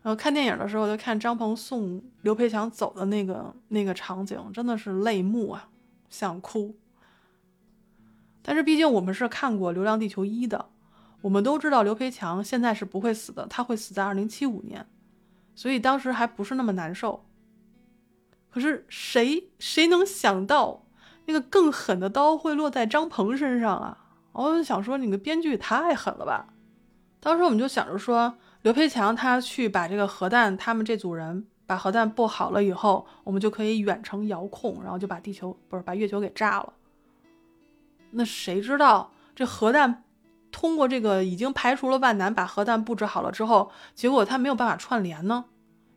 [0.00, 5.68] 然后看电影的时候，就看张鹏送刘培强走的那个那个场景，真的是泪目啊，
[6.08, 6.76] 想哭。
[8.40, 10.70] 但是毕竟我们是看过《流浪地球一》的，
[11.20, 14.86] 我们都知道刘培强现在是不会死的，他会死在二零七五年，
[15.54, 17.24] 所以当时还不是那么难受。
[18.50, 20.86] 可是谁谁能想到
[21.26, 24.06] 那个更狠的刀会落在张鹏身上啊？
[24.32, 26.54] 我就想说，你个编剧也太狠了吧！
[27.20, 28.38] 当时我们就想着说。
[28.62, 36.72] 刘培强他去把这个核弹，他们这组人把核弹布好了以后，我们就可以远程遥控，然后就把地球不是把月球给炸了。
[38.10, 40.02] 那谁知道这核弹
[40.50, 45.44] 通过这个已经排除了万难，把核弹布置好了之后，结果他没有办法串联呢？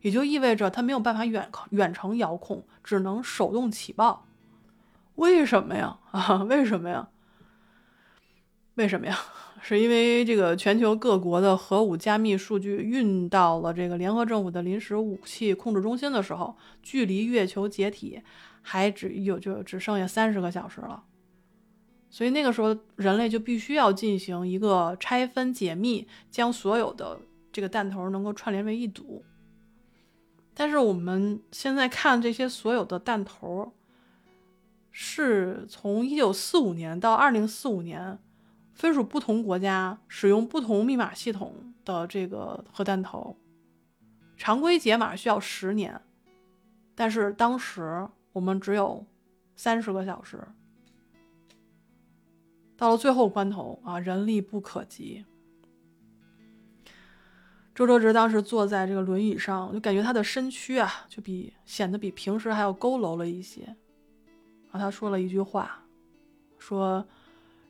[0.02, 4.26] 也就意味着他没有办法远远程遥控，只能手动起爆。
[5.16, 6.00] 为什么呀？
[6.12, 7.08] 啊， 为什么呀？
[8.76, 9.18] 为什么呀？
[9.62, 18.20] 是因为这个全球各国的核武加密数据运到了这个联合政府的临时武器控制中心的时候，距离月球解体
[18.64, 21.04] 还只有就只剩下三十个小时了，
[22.12, 27.18] 所以那个时候人类就必须要进行一个拆分解密，将所有的
[27.52, 29.24] 这个弹头能够串联为一组。
[30.54, 33.74] 但是我们现在看这些所有的弹头，
[34.92, 38.20] 是从一九四五年到二零四五年。
[38.74, 41.54] 分属不同国家使用不同密码系统
[41.86, 43.38] 的这个核弹头，
[44.38, 46.02] 常规解码需要十年，
[46.96, 49.06] 但是当时我们只有
[49.56, 50.40] 三十个小时。
[52.82, 55.24] 到了最后关头啊，人力不可及。
[57.76, 63.62] 周哲直当时坐在这个轮椅上，就感觉他的身躯啊，就比显得比平时还要佝偻了一些。
[64.72, 65.86] 然后他说了一句话，
[66.58, 67.06] 说。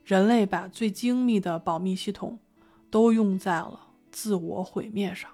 [0.03, 2.39] 人类把最精密的保密系统
[2.89, 5.29] 都用在了自我毁灭上。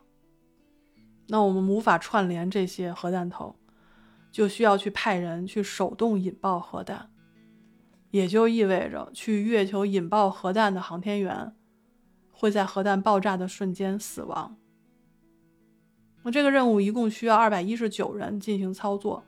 [1.27, 3.55] 那我们无法串联这些核弹头，
[4.29, 7.09] 就需要去派人去手动引爆核弹，
[8.17, 11.55] 也就意味着去月球引爆核弹的航天员
[12.31, 14.57] 会在核弹爆炸的瞬间死亡。
[16.23, 19.23] 那这个任务一共需要二百一十九人进行操作，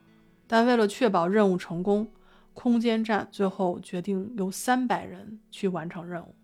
[0.48, 2.12] 但为了确保任务成功。
[2.52, 6.36] 空间站最后决定由三百人去完成任务。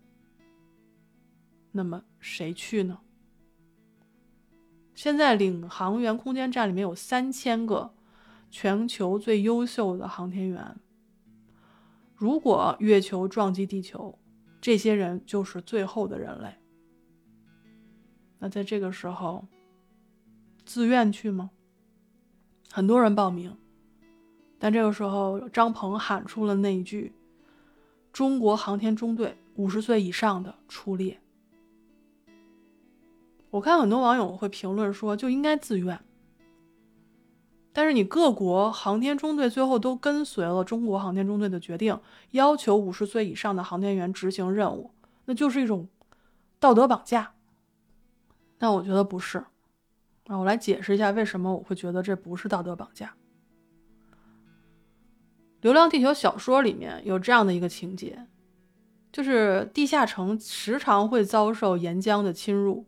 [1.72, 3.00] 那么谁去呢？
[4.94, 7.92] 现在领航员空间站里面有三千个
[8.50, 10.76] 全球最优秀的航天员。
[12.16, 14.18] 如果月球撞击地球，
[14.60, 16.48] 这些人就是最后的人类。
[18.38, 19.46] 那在这个时候，
[20.64, 21.50] 自愿去吗？
[22.72, 23.54] 很多人报名。
[24.58, 27.12] 但这个时候，张鹏喊出了那一句
[28.10, 31.20] ：“中国航天中队五十岁以上的出列。”
[33.50, 36.00] 我看很多网友会评论说，就应该自愿。
[37.76, 42.00] 但是你各国航天中队最后都跟随了中国航天中队的决定，
[42.30, 44.92] 要求五十岁以上的航天员执行任务，
[45.26, 45.86] 那就是一种
[46.58, 47.34] 道德绑架。
[48.56, 49.44] 但我觉得不是。
[50.26, 53.08] 啊，我来解释一下为什么我会觉得这不是道德绑架。
[55.60, 58.26] 《流浪地球》小说里面有这样的一个情节，
[59.12, 62.86] 就是地下城时常会遭受岩浆的侵入，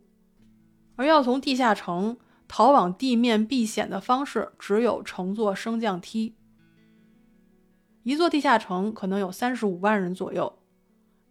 [0.95, 2.17] 而要从地下城
[2.49, 6.35] 逃往地面避险的方式只有乘坐升降梯。
[8.03, 10.59] 一座地下城可能有三十五万人左右，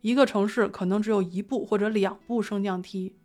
[0.01, 3.17] 一个城市可能只有一部或者两部升降梯，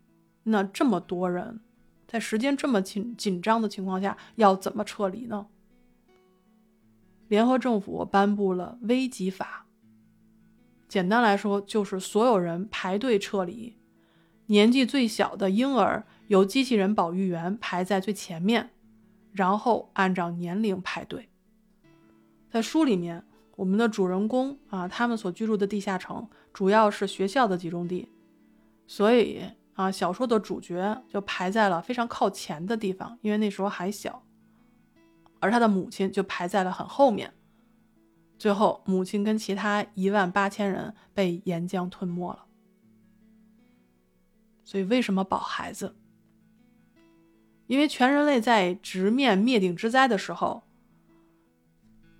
[0.44, 1.62] 那这么多人，
[2.08, 5.48] 在时间这么紧紧张的情况下，要怎么撤离呢？
[7.28, 9.68] 联合政府颁布了危急法，
[10.88, 13.78] 简单来说就是所有人排队撤离，
[14.48, 18.72] 年纪最小的婴儿由机器人保育员排在最前面，
[19.34, 21.30] 然后按照年龄排队。
[22.50, 23.24] 在书里面，
[23.56, 28.10] 我们的主人公啊，他们所居住的地下城主要是学校的集中地，
[28.88, 29.44] 所以
[29.76, 34.24] 啊，小说的主角就排在了非常靠前的地方，因为那时候还小。
[35.40, 37.32] 而他的母亲就排在了很后面，
[38.40, 42.46] 最后母亲跟其他一万八千人被岩浆吞没了。
[44.64, 45.96] 所以为什么保孩子？
[47.68, 50.64] 因为全人类在直面灭顶之灾的时候，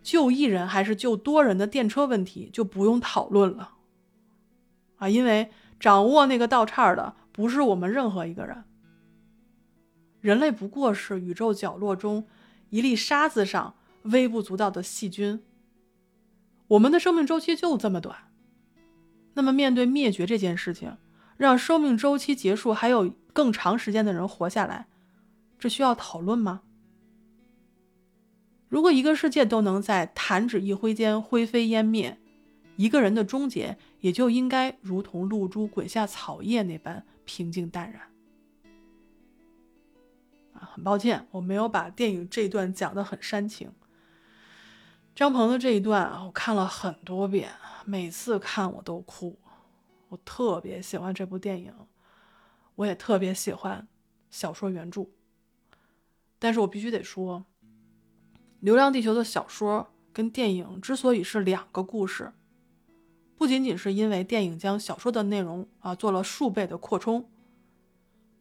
[0.02, 3.74] 救一人还是救多人的电车问题就不用讨论了
[4.98, 5.10] 啊！
[5.10, 8.64] 因为掌握那个道岔的不是我们任何一个人，
[10.22, 12.26] 人类不过是宇宙角落中
[12.70, 15.42] 一粒沙子上微不足道的细菌。
[16.68, 18.18] 我们的生命周期就这么短，
[19.34, 20.98] 那么面对灭绝这件事情，
[21.38, 24.88] 让生命周期结束还有更长时间的人活下来，
[25.64, 26.62] 这需要讨论吗？
[28.68, 32.20] 如果一个世界都能在弹指一挥间灰飞烟灭，
[32.76, 38.02] 一个人的终结也就应该如同露珠滚下草叶那般平静淡然。
[40.52, 43.72] 啊，很抱歉，我没有把电影这一段讲得很煽情。
[45.16, 47.54] 张鹏的这一段啊，我看了很多遍，
[47.86, 49.40] 每次看我都哭。
[50.10, 51.74] 我特别喜欢这部电影，
[52.76, 53.88] 我也特别喜欢
[54.30, 55.08] 小说原著。
[56.44, 57.46] 但是我必须得说，
[58.60, 62.34] 《流浪地球》的小说跟电影之所以是两个故事，
[63.38, 67.30] 不仅仅是因为电影将小说的内容啊做了数倍的扩充，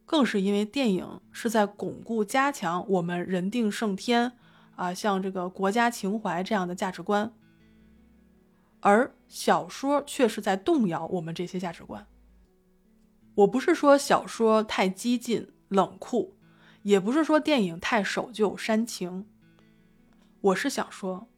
[0.04, 4.32] 更是因为电影是在巩固、加强我们人定胜天。
[4.74, 7.32] 啊，像这个国家情怀这样的价值观，
[8.80, 12.04] 而小说却是在动摇我们这些价值观。
[13.36, 16.34] 我不是说小说太激进冷酷，
[16.82, 19.26] 也不是说电影太守旧煽情。
[20.40, 21.28] 我是想说，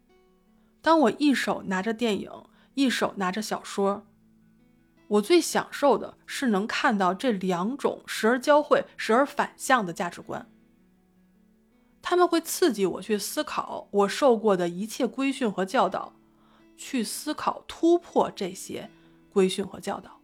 [0.81, 2.31] 当我一手拿着电影，
[2.75, 4.07] 一手拿着小说，
[5.09, 10.49] 我最享受的是能看到这两种时而交汇、时而反向的价值观。
[12.01, 16.15] 他们会刺激我去思考我受过的一切规训和教导，
[16.77, 18.91] 去思考突破这些
[19.31, 20.21] 规训和教导。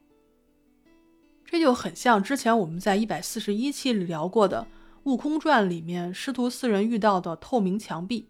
[1.44, 4.66] 这就很像之前我们在一百四十一期里聊过的
[5.04, 8.28] 《悟空传》里面师徒四人遇到的透明墙壁。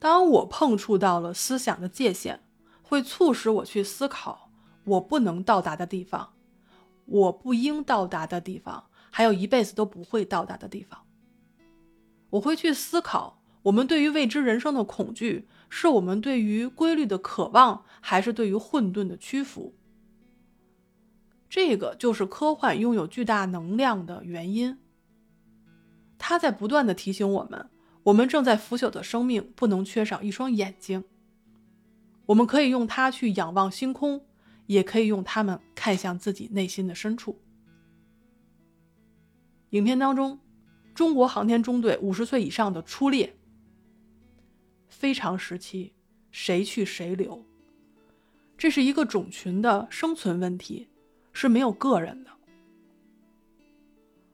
[0.00, 2.40] 当我碰触到了思想的界限，
[2.82, 4.50] 会促使我去思考
[4.84, 6.32] 我不能到达的地方，
[7.04, 11.00] 我不应到达的地方，还有一辈子都不会到达的地方。
[12.30, 19.74] 我会去思考，我们对于未知人生的恐惧，是我们对于规律的渴望，还是对于混沌的屈服？
[21.48, 24.78] 这个就是科幻拥有巨大能量的原因。
[26.18, 27.68] 它在不断的提醒我们，
[28.04, 31.04] 我们正在腐朽的生命不能缺少一双眼睛。
[32.26, 34.26] 我们可以用它去仰望星空，
[34.66, 37.40] 也可以用它们看向自己内心的深处。
[39.70, 40.40] 影片当中。
[40.94, 43.36] 中国航天中队五十岁以上的出列，
[44.88, 45.92] 非常时期，
[46.30, 47.44] 谁去谁留？
[48.56, 50.88] 这是一个种群的生存问题，
[51.34, 52.30] 是没有个人的。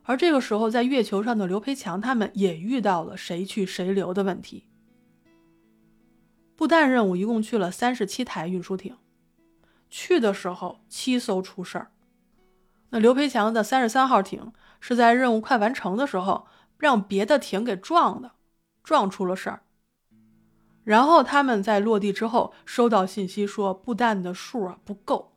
[0.04, 4.66] 而这个时候，在月球上的刘培强他们也遇到了谁去谁留的问题。
[6.56, 8.96] 布弹任务一共去了三十七台运输艇，
[9.90, 11.90] 去的时候七艘出事儿。
[12.90, 16.46] 那刘培强的三十三号艇是在任务快完成的时候。
[16.78, 18.32] 让别的艇给撞的，
[18.82, 19.62] 撞出了事儿。
[20.82, 25.32] 然后他们在落地之后收到信息说，布弹的数啊不够，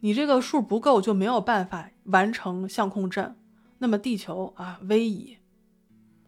[0.00, 3.34] 你这个数不够就没有办法完成相控阵，
[3.80, 5.36] 那么地球啊危矣。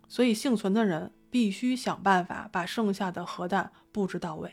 [0.09, 4.53] 所以幸存的人必须想办法把剩下的核弹布置到位。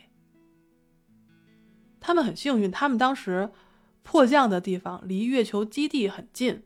[2.00, 3.52] 他们很幸运，他们当时
[4.04, 6.64] 迫降的地方离月球基地很近。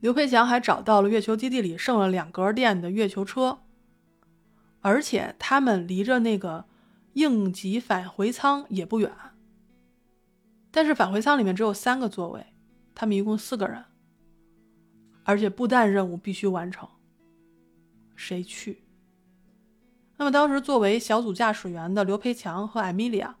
[0.00, 3.60] 刘培强还找到了月球基地里剩了两格电的月球车，
[4.80, 6.66] 而且他们离着那个
[7.14, 9.10] 应急返回舱也不远。
[10.70, 12.48] 但是返回舱里面只有三个座位，
[12.94, 13.82] 他们一共四个人，
[15.24, 16.88] 而且布弹任务必须完成。
[18.14, 18.84] 谁去？
[20.16, 23.36] 那么当时作为小组驾驶员的刘培强和艾米莉亚，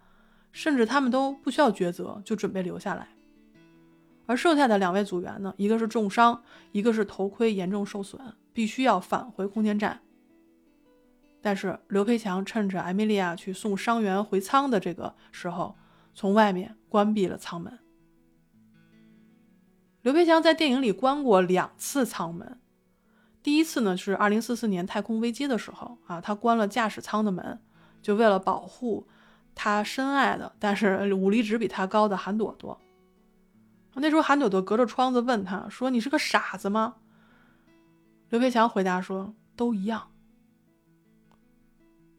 [0.50, 3.08] 甚至他们都不需要抉择，就准备留下来。
[4.26, 5.54] 而剩下的两位组员呢？
[5.56, 6.42] 一个是重伤，
[6.72, 8.20] 一个是头盔严重受损，
[8.52, 10.00] 必须要返回空间站。
[11.42, 15.76] 但是刘培强趁着艾米莉亚去送伤员回舱的这个时候，
[16.14, 17.78] 从外面关闭了舱门。
[20.04, 22.60] 刘培强在电影里关过两次舱门，
[23.42, 27.58] 第一次呢是二零四四年太空危机的时候啊，他关了驾驶舱的门，
[28.02, 29.08] 就为了保护
[29.54, 32.78] 他深爱的，但是 武力值比他高的韩朵朵。
[33.94, 36.96] 那时候，韩朵朵隔着窗子问他说：“你是个傻子吗？”
[38.28, 40.10] 刘培强回答说：“都一样。”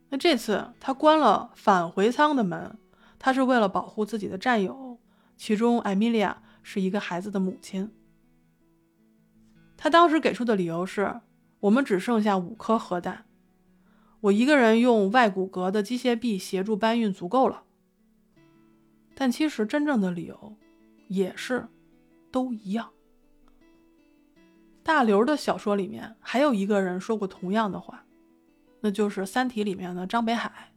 [0.09, 2.79] 那这次他关了返回舱的门，
[3.19, 4.97] 他是为了保护自己的战友，
[5.37, 7.91] 其中艾米莉亚是一个孩子的母亲。
[9.77, 11.21] 他当时给出的理由是
[11.61, 13.25] ：“我们只剩下五颗核弹，
[14.19, 17.63] 我一个人用外骨骼的机械臂协助搬运足够了。
[19.13, 20.57] 但其实真正的理由
[21.07, 21.67] 也是
[22.31, 22.89] 都一样。
[24.81, 28.03] 大刘的小说里面还有一个人说过同样的话，
[28.81, 30.73] 那就是《三体》里面的张北海，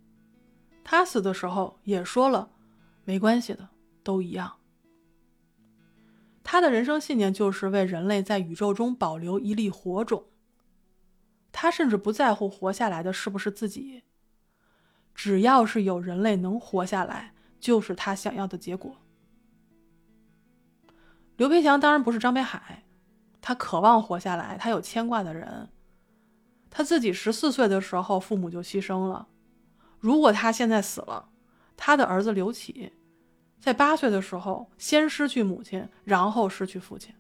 [0.84, 2.50] 他死的时候也说了，
[3.06, 3.70] 没关系的，
[4.02, 4.57] 都一样。
[6.50, 10.24] 他的人生信念就是为人类在宇宙中保留一粒火种。
[11.52, 14.04] 他甚至不在乎活下来的是不是自己，
[15.14, 18.96] 只要是有人类能活下来，就是他想要的结果。
[21.36, 22.86] 刘培强当然不是张北海，
[23.42, 25.68] 他渴望活下来，他有牵挂的人。
[26.70, 29.28] 他自己十四岁的时候，父母就牺牲了。
[29.98, 31.28] 如果他现在死了，
[31.76, 32.94] 他的儿子刘启。
[33.60, 37.14] 在八岁的时候，先失去母亲，然后失去父亲。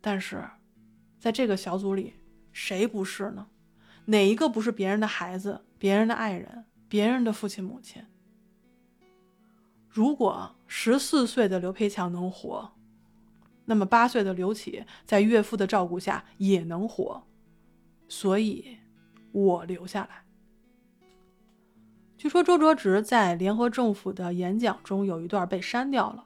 [0.00, 0.48] 但是，
[1.18, 2.14] 在这个小组里，
[2.52, 3.46] 谁不是呢？
[4.04, 8.04] 哪一个不是别人的孩子、别人的爱人、别人的父亲母亲？
[9.88, 12.72] 如果十四岁的刘培强能活，
[13.64, 17.26] 那么八岁的刘启在岳父的照顾下也能活。
[18.08, 18.76] 所以，
[19.32, 20.25] 我留下来。
[22.26, 26.24] 据说周卓直在联合政府的演讲中有一段被删掉了。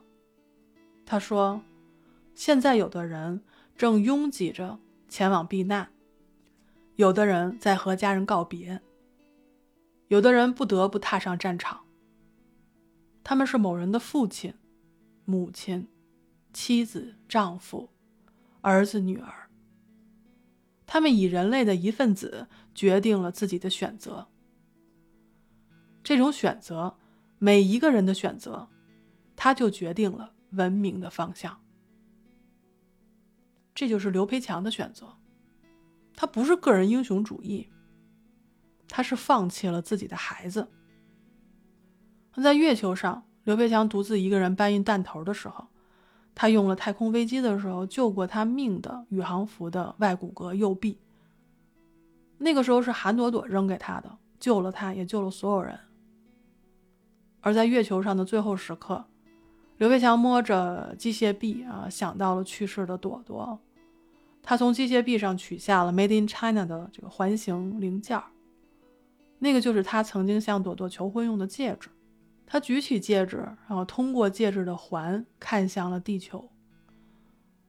[1.05, 1.61] 他说
[2.35, 3.43] ：“现在有的人
[3.77, 4.79] 正拥挤着
[5.11, 5.91] 前往避难，
[6.97, 8.81] 有的人在和家人告别，
[10.09, 11.83] 有的人不得不踏上战场。
[13.23, 14.55] 他们是某人的父亲、
[15.27, 15.87] 母亲、
[16.55, 17.91] 妻子、丈夫、
[18.63, 19.51] 儿子、女儿。
[20.87, 24.29] 他们以人类的一份子决定了自己的选择。”
[26.03, 26.97] 这种选择，
[27.39, 28.69] 每一个人的选择，
[29.37, 31.61] 他就决定了文明的方向。
[33.75, 35.17] 这就是刘培强的选择，
[36.15, 37.69] 他不是个人英雄主义，
[38.89, 40.69] 他是放弃了自己的孩子。
[42.43, 45.67] 在月球上，刘培强独自一个人搬运弹头的时候，
[46.35, 50.99] 他用了太空危机的时候救过他命的宇航服的外骨骼右臂。
[52.39, 55.79] 那个时候是韩朵朵扔给他的，救了他，也救了所有人。
[57.43, 59.07] 而在月球上的最后时刻，
[59.79, 63.59] 刘培强摸着机械臂啊，想到了去世的朵朵。
[64.43, 68.25] 他从机械臂上取下了 Made in China 的这个环形零件儿
[69.39, 71.89] 那个就是他曾经向朵朵求婚用的戒指。
[72.47, 73.37] 他举起戒指，
[73.69, 76.51] 然后通过戒指的环看向了地球，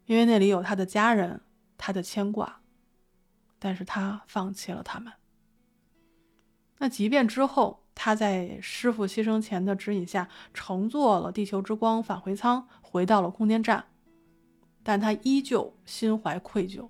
[0.06, 1.42] 因为那里有他的家人，
[1.78, 2.62] 他的牵挂。
[3.58, 5.14] 但是他放弃了他们。
[6.80, 7.81] 那即便之后。
[8.04, 13.86] 他在师傅牺牲前的指引下，乘坐了地球之光返回舱，回到了空间站，
[14.82, 16.90] 但他依旧心怀愧疚。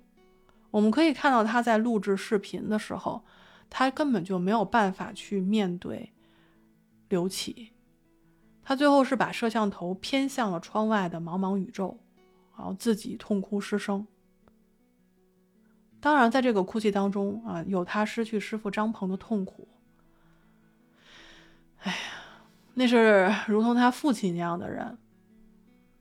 [0.70, 3.22] 我们可以看到他在录制视频的时候，
[3.68, 6.14] 他根本就没有办法去面对
[7.10, 7.72] 刘启。
[8.62, 11.98] 他最后是把摄像头偏向了窗外的茫茫宇宙，
[12.56, 14.06] 然后自己痛哭失声。
[16.00, 19.68] 当然，在这个哭泣当中啊，有他失去师傅张鹏的痛苦。
[21.82, 21.98] 哎呀，
[22.74, 24.96] 那是如同他父亲那样的人，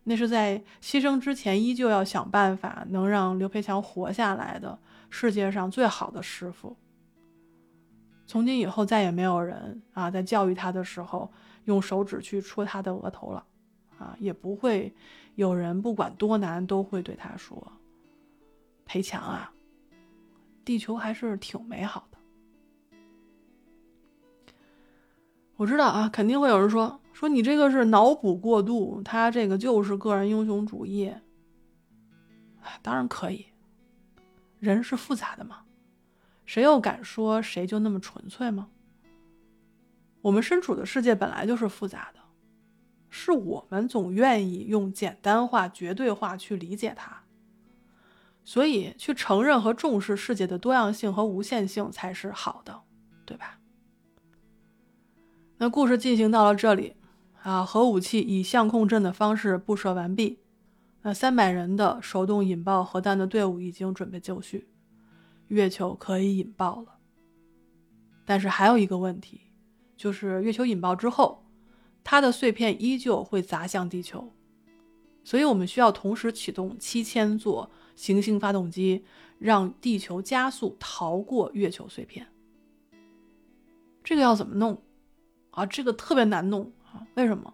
[0.04, 4.78] 那是在牺牲之前依旧要想办法能让刘培强活下来的
[5.10, 6.76] 世界上最好的师傅。
[8.28, 11.30] 从今以后，再也没有人啊在教育他的时候
[11.66, 13.46] 用手指去戳他的额头了，
[13.98, 14.94] 啊，也不会
[15.36, 17.72] 有人不管多难都会对他说
[18.86, 19.52] ：“培强啊，
[20.64, 22.11] 地球还是挺美好的。”
[25.62, 31.14] 我知道啊，肯定会有人说说你这个是脑补过度，他这个就是个人英雄主义。
[32.82, 33.46] 当然可以，
[34.60, 35.60] 人是复杂的嘛，
[36.48, 38.70] 谁又敢说谁就那么纯粹吗？
[40.22, 42.20] 我们身处的世界本来就是复杂的，
[43.12, 47.22] 是我们总愿意用简单化、绝对化去理解它，
[48.44, 52.82] 所以去承认和重视世界的多样性和无限性才是好的，
[53.28, 53.60] 对吧？
[55.62, 56.96] 那故事进行到了这里，
[57.44, 60.40] 啊，核武器以相控阵的方式布设完毕，
[61.04, 64.68] 那三百人的手动引爆核弹的队伍已经准备就绪，
[65.50, 66.98] 月球可以引爆了。
[68.26, 69.42] 但是还有一个问题，
[69.96, 71.46] 就是月球引爆之后，
[72.04, 74.34] 它的碎片依旧会砸向地球，
[75.24, 79.06] 所以我们需要同时启动七千座行星发动机，
[79.38, 82.26] 让地球加速逃过月球碎片。
[84.04, 84.82] 这个要怎么弄？
[85.52, 87.06] 啊，这个特别难弄啊！
[87.16, 87.54] 为什么？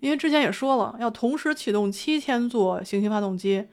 [0.00, 3.68] 因为之前也说了，要同时启动七千座行星发动机，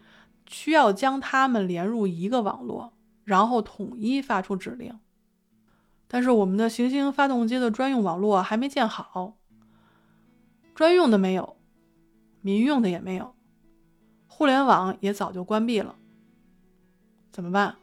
[0.47, 2.93] 需要将它们连入一个网络，
[3.25, 4.97] 然后统一发出指令。
[6.07, 9.37] 但是我们的行星发动机的专用网络还没建好，
[10.73, 11.57] 专用的没有，
[12.39, 13.35] 民用的也没有，
[14.27, 15.95] 互联网也早就关闭了。
[17.31, 17.75] 怎么办？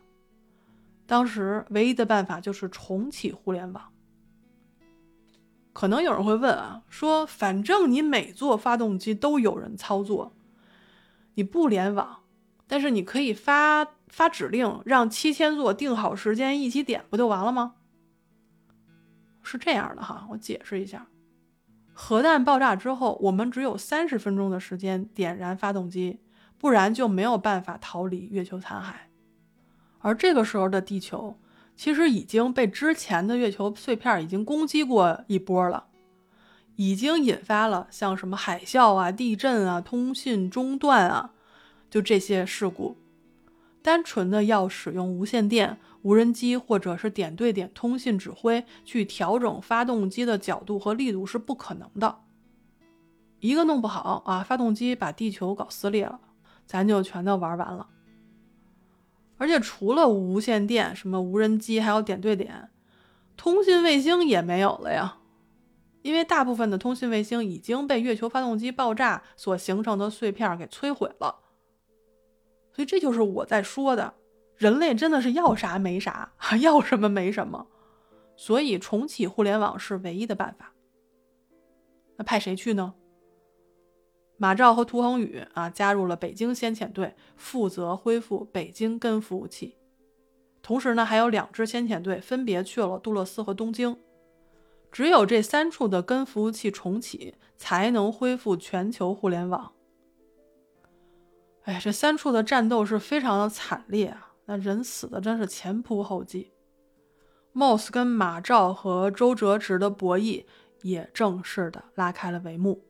[1.07, 3.93] 当时唯一的办法就是重启互联网。
[5.79, 10.35] 可能有人会问啊，说反正你每座发动机都有人操作，
[11.35, 12.25] 你不联网，
[12.67, 17.77] 但是你可以发发指令，让七千座定好时间一起点，不就完了吗？
[19.45, 21.07] 是这样的哈，我解释一下，
[21.93, 26.19] 核弹爆炸之后，我们只有三十分钟的时间点燃发动机，
[26.59, 28.95] 不然就没有办法逃离月球残骸。
[30.01, 31.39] 而这个时候的地球。
[31.79, 35.85] 其实已经被之前的月球碎片已经攻击过一波了，
[36.75, 41.31] 已经引发了像什么海啸啊、地震啊、通信中断啊，
[41.89, 42.97] 就这些事故。
[43.81, 52.19] 单纯的要使用无线电、无人机或者是点对点通信指挥去调整发动机的角度和力度是不可能的。
[53.39, 56.19] 一个弄不好啊，发动机把地球搞撕裂了，
[56.67, 57.87] 咱就全都玩完了。
[59.39, 62.71] 而且除了无线电，什么无人机，还有点对点，
[63.37, 65.19] 通信卫星也没有了呀。
[66.03, 71.41] 因为大部分的通信卫星已经被月球发动机爆炸所形成的碎片给摧毁了。
[72.73, 74.15] 所以这就是我在说的，
[74.57, 77.67] 人类真的是要啥没啥， 要什么没什么。
[78.37, 80.73] 所以重启互联网是唯一的办法。
[82.17, 82.95] 那派谁去呢？
[84.39, 89.77] 马兆和涂恒宇啊，加入了北京先遣队，负责恢复北京根服务器。
[90.63, 93.99] 同时呢，还有两支先遣队分别去了杜勒斯和东京。
[94.91, 99.73] 只有这三处的根服务器重启，才能恢复全球互联网。
[101.65, 106.53] 哎，这三处的战斗是非常的惨烈啊，那人死的真是前仆后继。
[107.53, 110.45] Moss 跟马兆和周哲直的博弈
[110.83, 112.88] 也正式的拉开了帷幕。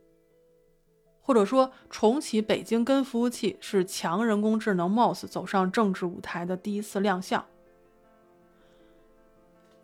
[1.28, 7.44] 或者说，重启北京根服务器是强人工智能 MOS 走上政治舞台的第一次亮相。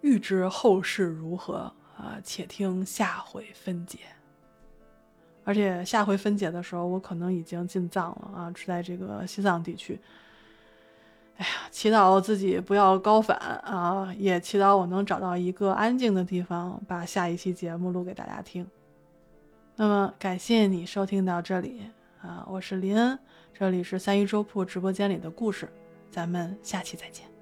[0.00, 3.98] 欲知后事如何啊，且听下回分解。
[5.44, 10.00] 而且下回分解的时候，我可能已经进藏了啊，是在这个西藏地区。
[11.36, 18.66] 哎呀，祈祷自己不要高反啊，也祈祷我能找到一个安静的地方，把下一期节目录给大家听。
[19.76, 21.82] 那么感谢你收听到这里
[22.22, 23.18] 啊，我是林恩，
[23.52, 25.68] 这里是三一粥铺直播间里的故事，
[26.12, 27.33] 咱们下期再见。